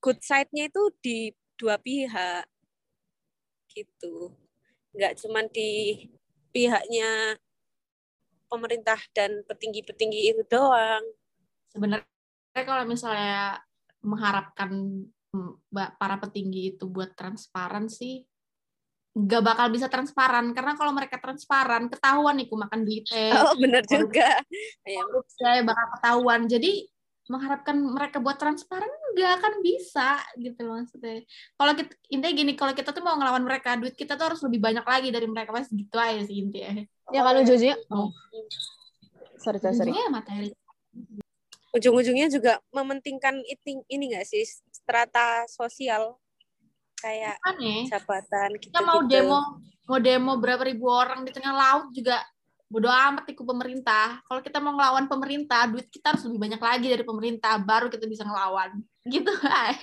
good 0.04 0.20
side-nya 0.20 0.68
itu 0.68 0.84
di 1.00 1.18
dua 1.56 1.80
pihak 1.80 2.44
gitu. 3.72 4.36
Nggak 4.94 5.24
cuman 5.24 5.48
di 5.50 6.04
pihaknya 6.54 7.40
pemerintah 8.52 9.00
dan 9.18 9.42
petinggi-petinggi 9.50 10.30
itu 10.30 10.44
doang. 10.46 11.02
Sebenarnya 11.74 12.06
kalau 12.54 12.86
misalnya 12.86 13.64
mengharapkan 14.06 14.70
para 15.98 16.16
petinggi 16.22 16.78
itu 16.78 16.86
buat 16.86 17.18
transparan 17.18 17.90
sih 17.90 18.22
nggak 19.14 19.42
bakal 19.46 19.68
bisa 19.70 19.88
transparan. 19.94 20.58
Karena 20.58 20.74
kalau 20.74 20.90
mereka 20.90 21.22
transparan 21.22 21.86
ketahuan 21.86 22.34
nih 22.38 22.50
ku 22.50 22.58
makan 22.58 22.82
duit 22.82 23.06
eh 23.14 23.30
oh 23.34 23.54
benar 23.62 23.86
juga. 23.86 24.42
Ya 24.86 25.04
saya 25.38 25.62
bakal 25.62 25.86
ketahuan. 25.98 26.42
Jadi 26.50 26.90
mengharapkan 27.24 27.80
mereka 27.80 28.20
buat 28.20 28.36
transparan 28.36 28.90
nggak 29.16 29.32
akan 29.40 29.54
bisa 29.64 30.18
gitu 30.36 30.60
loh 30.66 30.82
maksudnya. 30.82 31.24
Kalau 31.56 31.74
kita 31.78 31.94
intinya 32.10 32.34
gini 32.34 32.52
kalau 32.58 32.74
kita 32.74 32.90
tuh 32.90 33.06
mau 33.06 33.16
ngelawan 33.16 33.46
mereka 33.46 33.78
duit 33.78 33.96
kita 33.96 34.18
tuh 34.18 34.34
harus 34.34 34.42
lebih 34.44 34.60
banyak 34.60 34.84
lagi 34.84 35.10
dari 35.14 35.30
mereka. 35.30 35.54
Pasti 35.54 35.78
gitu 35.78 35.96
aja 35.96 36.22
sih 36.26 36.42
intinya. 36.42 36.84
Ya 37.14 37.22
kan 37.22 37.38
ujung-ujungnya, 37.38 37.78
Oh. 37.94 38.10
sorry, 39.38 39.62
sorry, 39.62 39.76
sorry. 39.78 39.92
Ujungnya 39.94 40.10
materi. 40.10 40.50
Ujung-ujungnya 41.74 42.28
juga 42.34 42.62
mementingkan 42.74 43.46
ini 43.46 43.86
ini 43.94 44.04
nggak 44.14 44.26
sih 44.26 44.42
strata 44.84 45.48
sosial. 45.48 46.20
Kayak 47.00 47.36
aneh. 47.44 47.84
jabatan 47.92 48.56
gitu 48.64 48.72
kita 48.72 48.80
mau 48.80 49.04
demo 49.04 49.60
mau 49.84 50.00
demo 50.00 50.40
berapa 50.40 50.64
ribu 50.64 50.88
orang 50.88 51.28
di 51.28 51.36
tengah 51.36 51.52
laut 51.52 51.92
juga 51.92 52.24
bodo 52.74 52.90
amat 52.90 53.30
ikut 53.30 53.46
pemerintah. 53.46 54.24
Kalau 54.26 54.42
kita 54.42 54.58
mau 54.58 54.74
ngelawan 54.74 55.06
pemerintah 55.06 55.70
duit 55.70 55.86
kita 55.94 56.16
harus 56.16 56.26
lebih 56.26 56.42
banyak 56.42 56.62
lagi 56.64 56.88
dari 56.90 57.06
pemerintah 57.06 57.62
baru 57.62 57.86
kita 57.92 58.10
bisa 58.10 58.26
ngelawan. 58.26 58.82
Gitu 59.14 59.30
ay. 59.46 59.78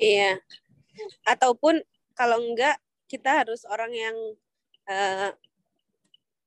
iya. 0.00 0.40
Ataupun 1.28 1.78
kalau 2.18 2.40
enggak 2.42 2.80
kita 3.06 3.44
harus 3.44 3.62
orang 3.68 3.92
yang 3.94 4.16
eh, 4.90 5.30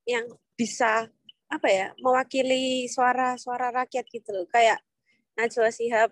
yang 0.04 0.26
bisa 0.58 1.08
apa 1.46 1.68
ya 1.70 1.86
mewakili 2.02 2.84
suara-suara 2.90 3.72
rakyat 3.72 4.04
gitu 4.12 4.36
loh. 4.36 4.46
Kayak 4.52 4.82
Najwa 5.38 5.72
Shihab 5.72 6.10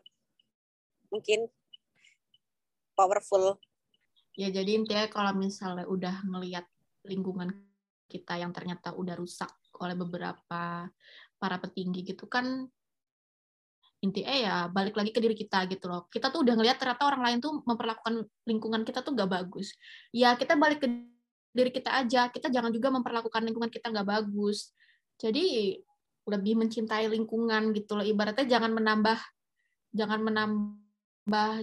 mungkin 1.14 1.46
powerful. 2.98 3.62
Ya 4.34 4.50
jadi 4.50 4.82
intinya 4.82 5.06
kalau 5.06 5.30
misalnya 5.38 5.86
udah 5.86 6.26
ngelihat 6.26 6.66
lingkungan 7.06 7.54
kita 8.10 8.42
yang 8.42 8.50
ternyata 8.50 8.90
udah 8.98 9.14
rusak 9.14 9.50
oleh 9.78 9.94
beberapa 9.94 10.90
para 11.38 11.56
petinggi 11.62 12.14
gitu 12.14 12.26
kan 12.26 12.66
intinya 14.04 14.34
ya 14.36 14.56
balik 14.68 15.00
lagi 15.00 15.16
ke 15.16 15.20
diri 15.22 15.32
kita 15.32 15.64
gitu 15.70 15.88
loh. 15.88 16.04
Kita 16.12 16.28
tuh 16.28 16.44
udah 16.44 16.54
ngelihat 16.60 16.76
ternyata 16.76 17.08
orang 17.08 17.24
lain 17.24 17.38
tuh 17.40 17.64
memperlakukan 17.64 18.28
lingkungan 18.44 18.84
kita 18.84 19.00
tuh 19.00 19.16
gak 19.16 19.32
bagus. 19.32 19.72
Ya 20.12 20.36
kita 20.36 20.60
balik 20.60 20.84
ke 20.84 20.88
diri 21.56 21.72
kita 21.72 22.04
aja. 22.04 22.28
Kita 22.28 22.52
jangan 22.52 22.68
juga 22.68 22.92
memperlakukan 22.92 23.40
lingkungan 23.40 23.72
kita 23.72 23.88
gak 23.88 24.04
bagus. 24.04 24.76
Jadi 25.16 25.78
lebih 26.28 26.60
mencintai 26.60 27.08
lingkungan 27.08 27.72
gitu 27.72 27.96
loh. 27.96 28.04
Ibaratnya 28.04 28.44
jangan 28.44 28.76
menambah, 28.76 29.18
jangan 29.96 30.20
menambah, 30.20 30.83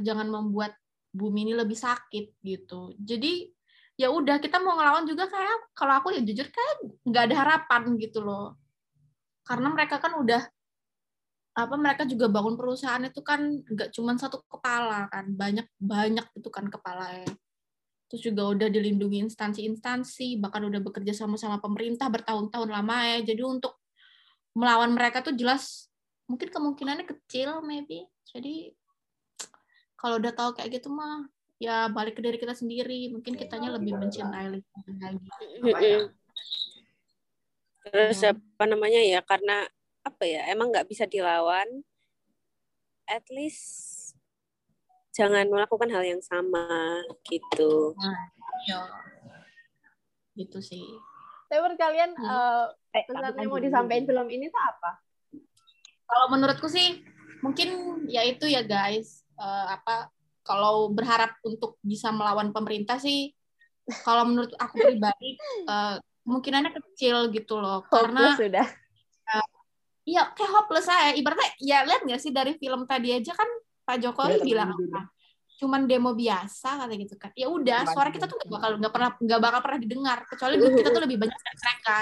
jangan 0.01 0.27
membuat 0.27 0.73
bumi 1.13 1.49
ini 1.49 1.53
lebih 1.53 1.77
sakit 1.77 2.41
gitu. 2.41 2.95
Jadi 2.97 3.51
ya 3.99 4.09
udah 4.09 4.41
kita 4.41 4.57
mau 4.57 4.79
ngelawan 4.79 5.05
juga 5.05 5.29
kayak 5.29 5.75
kalau 5.77 5.93
aku 6.01 6.15
ya 6.15 6.21
jujur 6.25 6.47
kayak 6.49 6.75
nggak 7.05 7.23
ada 7.29 7.35
harapan 7.45 7.81
gitu 8.01 8.23
loh. 8.23 8.57
Karena 9.45 9.69
mereka 9.69 10.01
kan 10.01 10.17
udah 10.17 10.41
apa 11.51 11.75
mereka 11.75 12.07
juga 12.07 12.31
bangun 12.31 12.55
perusahaan 12.55 13.03
itu 13.03 13.19
kan 13.19 13.43
nggak 13.43 13.91
cuma 13.91 14.15
satu 14.15 14.39
kepala 14.47 15.11
kan 15.11 15.27
banyak 15.35 15.67
banyak 15.75 16.23
itu 16.39 16.47
kan 16.47 16.71
kepala 16.71 17.11
ya 17.11 17.31
terus 18.07 18.23
juga 18.23 18.55
udah 18.55 18.67
dilindungi 18.71 19.27
instansi-instansi 19.27 20.39
bahkan 20.39 20.63
udah 20.63 20.79
bekerja 20.79 21.11
sama-sama 21.11 21.59
pemerintah 21.59 22.07
bertahun-tahun 22.07 22.71
lama 22.71 23.03
ya 23.03 23.35
jadi 23.35 23.43
untuk 23.43 23.75
melawan 24.55 24.95
mereka 24.95 25.19
tuh 25.19 25.35
jelas 25.35 25.91
mungkin 26.27 26.51
kemungkinannya 26.51 27.03
kecil 27.03 27.59
maybe 27.67 28.07
jadi 28.31 28.71
kalau 30.01 30.17
udah 30.17 30.33
tahu 30.33 30.57
kayak 30.57 30.81
gitu 30.81 30.89
mah 30.89 31.29
ya 31.61 31.85
balik 31.93 32.17
ke 32.17 32.25
diri 32.25 32.41
kita 32.41 32.57
sendiri. 32.57 33.13
Mungkin 33.13 33.37
kitanya 33.37 33.69
lebih 33.77 33.93
mencintai 33.93 34.49
lingkungan 34.49 34.95
lagi. 34.97 36.09
Terus 37.85 38.19
apa 38.25 38.63
namanya 38.65 39.01
ya 39.05 39.21
karena 39.21 39.69
apa 40.01 40.25
ya 40.25 40.49
emang 40.49 40.73
nggak 40.73 40.89
bisa 40.89 41.05
dilawan 41.05 41.85
at 43.05 43.21
least 43.29 44.17
jangan 45.13 45.45
melakukan 45.45 45.93
hal 45.93 46.01
yang 46.01 46.21
sama 46.25 47.05
gitu. 47.29 47.93
Nah, 47.93 48.25
iya. 48.65 48.81
Gitu 50.33 50.57
sih. 50.63 50.87
Tapi 51.51 51.59
menurut 51.59 51.77
kalian 51.77 52.15
hmm. 52.15 52.25
uh, 52.25 52.65
pesan 52.89 53.35
yang 53.37 53.51
mau 53.51 53.59
disampaikan 53.59 54.07
film 54.07 54.27
ini 54.31 54.47
tuh 54.47 54.61
apa? 54.63 54.91
Kalau 56.07 56.25
menurutku 56.31 56.71
sih 56.71 57.03
mungkin 57.41 57.69
ya 58.07 58.21
itu 58.25 58.45
ya 58.47 58.61
guys 58.65 59.25
uh, 59.37 59.75
apa 59.77 60.09
kalau 60.41 60.89
berharap 60.89 61.37
untuk 61.45 61.77
bisa 61.81 62.09
melawan 62.09 62.53
pemerintah 62.53 62.97
sih 62.97 63.33
kalau 64.05 64.29
menurut 64.29 64.53
aku 64.57 64.77
pribadi 64.77 65.37
uh, 65.65 65.97
kemungkinannya 66.25 66.71
kecil 66.77 67.33
gitu 67.33 67.57
loh 67.57 67.81
karena 67.89 68.37
sudah 68.37 68.67
Iya, 70.01 70.33
kayak 70.33 70.51
hopeless 70.51 70.89
aja. 70.89 71.13
Ibaratnya, 71.13 71.49
ya 71.61 71.85
lihat 71.85 72.01
nggak 72.01 72.21
sih 72.21 72.33
dari 72.33 72.57
film 72.57 72.89
tadi 72.89 73.13
aja 73.13 73.37
kan 73.37 73.45
Pak 73.85 73.97
Jokowi 74.01 74.41
ya, 74.41 74.45
bilang 74.45 74.73
apa? 74.73 75.13
Cuman 75.61 75.85
demo 75.85 76.17
biasa 76.17 76.81
kata 76.81 76.93
gitu 76.97 77.15
kan. 77.21 77.29
Ya 77.37 77.45
udah, 77.45 77.85
suara 77.85 78.09
kita 78.09 78.25
tuh 78.25 78.41
nggak 78.41 78.49
bakal 78.49 78.71
nggak 78.81 78.93
pernah 78.93 79.09
nggak 79.21 79.41
bakal 79.41 79.59
pernah 79.61 79.79
didengar. 79.79 80.19
Kecuali 80.25 80.55
kita 80.57 80.89
tuh 80.89 81.01
lebih 81.05 81.17
banyak 81.21 81.37
dari 81.37 81.57
mereka. 81.61 81.97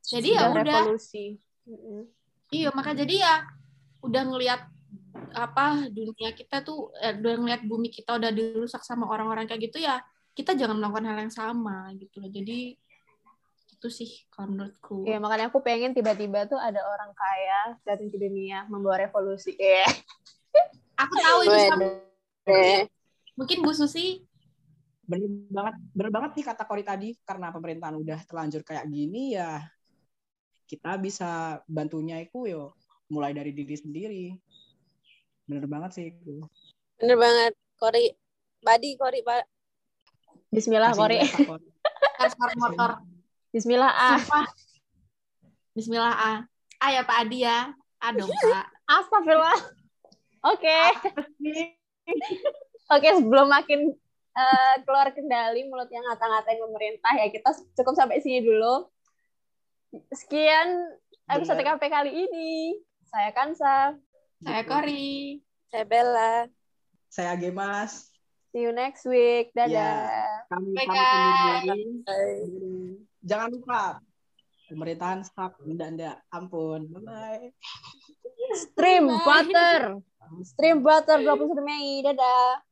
Jadi 0.00 0.28
ya 0.32 0.42
udah. 0.48 0.80
Revolusi. 0.88 1.26
Iya, 2.48 2.72
maka 2.72 2.96
jadi 2.96 3.14
ya 3.20 3.34
udah 4.04 4.22
ngelihat 4.28 4.60
apa 5.34 5.90
dunia 5.92 6.32
kita 6.32 6.64
tuh 6.64 6.94
eh, 7.02 7.12
udah 7.18 7.34
ngelihat 7.42 7.62
bumi 7.66 7.92
kita 7.92 8.16
udah 8.16 8.30
dirusak 8.32 8.80
sama 8.86 9.10
orang-orang 9.10 9.44
kayak 9.44 9.68
gitu 9.68 9.82
ya 9.82 10.00
kita 10.32 10.54
jangan 10.54 10.78
melakukan 10.78 11.06
hal 11.10 11.18
yang 11.18 11.34
sama 11.34 11.90
gitu 11.98 12.22
loh 12.22 12.30
jadi 12.30 12.78
itu 13.78 13.88
sih 13.94 14.10
kalau 14.34 14.50
menurutku. 14.50 15.06
Iya, 15.06 15.22
makanya 15.22 15.54
aku 15.54 15.62
pengen 15.62 15.94
tiba-tiba 15.94 16.50
tuh 16.50 16.58
ada 16.58 16.82
orang 16.82 17.14
kaya 17.14 17.78
datang 17.86 18.10
ke 18.10 18.18
dunia 18.18 18.66
membawa 18.66 19.06
revolusi. 19.06 19.54
Eh. 19.54 19.86
aku 20.98 21.14
tahu 21.14 21.38
itu 21.46 21.58
sama. 21.70 21.86
Mungkin 23.38 23.62
Bu 23.62 23.70
Susi 23.70 24.26
bener 25.08 25.30
banget 25.48 25.74
bener 25.96 26.10
banget 26.12 26.30
nih 26.36 26.44
kata 26.52 26.62
Kori 26.68 26.84
tadi 26.84 27.08
karena 27.24 27.48
pemerintahan 27.48 27.96
udah 27.96 28.18
terlanjur 28.28 28.60
kayak 28.60 28.84
gini 28.92 29.40
ya 29.40 29.64
kita 30.68 31.00
bisa 31.00 31.64
bantunya 31.64 32.20
itu 32.20 32.44
yo 32.44 32.76
mulai 33.08 33.32
dari 33.32 33.52
diri 33.52 33.76
sendiri 33.76 34.24
bener 35.48 35.64
banget 35.64 35.90
sih 35.96 36.04
itu 36.12 36.44
bener 37.00 37.16
banget 37.16 37.52
Kori 37.80 38.12
Badi 38.60 38.96
Kori 39.00 39.20
Pak 39.24 39.44
Bismillah 40.52 40.92
Kori 40.92 41.20
motor 42.62 43.00
Bismillah 43.48 43.88
ah. 43.88 44.20
Bismillah 45.72 46.12
ah. 46.12 46.38
Ah 46.84 46.90
ya 46.92 47.02
Pak 47.02 47.16
Adi 47.24 47.48
ya. 47.48 47.72
Aduh 48.04 48.28
Pak. 48.28 48.66
Astagfirullah. 49.00 49.60
Oke. 50.52 50.68
Okay. 50.68 50.84
Oke, 52.88 53.04
okay, 53.04 53.12
sebelum 53.20 53.52
makin 53.52 53.92
uh, 54.32 54.74
keluar 54.80 55.12
kendali 55.12 55.68
mulut 55.68 55.92
yang 55.92 56.00
ngata-ngatain 56.08 56.56
pemerintah 56.56 57.12
ya 57.20 57.28
kita 57.28 57.52
cukup 57.76 57.92
sampai 57.96 58.24
sini 58.24 58.40
dulu. 58.40 58.88
Sekian 60.12 60.96
episode 61.28 61.60
KP 61.60 61.82
kali 61.88 62.12
ini. 62.28 62.80
Saya 63.08 63.30
Kansa. 63.32 63.96
Saya 64.44 64.62
Kori. 64.68 65.40
Saya 65.72 65.84
Bella. 65.88 66.32
Saya 67.08 67.32
Gemas. 67.40 68.12
See 68.52 68.64
you 68.64 68.72
next 68.72 69.04
week. 69.08 69.52
Dadah. 69.56 69.72
Ya, 69.72 70.44
kami, 70.52 70.72
kami 70.76 71.80
jangan 73.28 73.48
lupa 73.52 74.00
pemerintahan 74.70 75.20
stop 75.24 75.58
dan 75.76 76.00
ya 76.00 76.16
ampun 76.30 76.86
bye 76.92 77.02
bye 77.02 77.46
stream 78.54 79.08
butter 79.24 80.00
stream 80.44 80.84
butter 80.84 81.18
21 81.20 81.60
Mei 81.64 82.04
dadah 82.04 82.62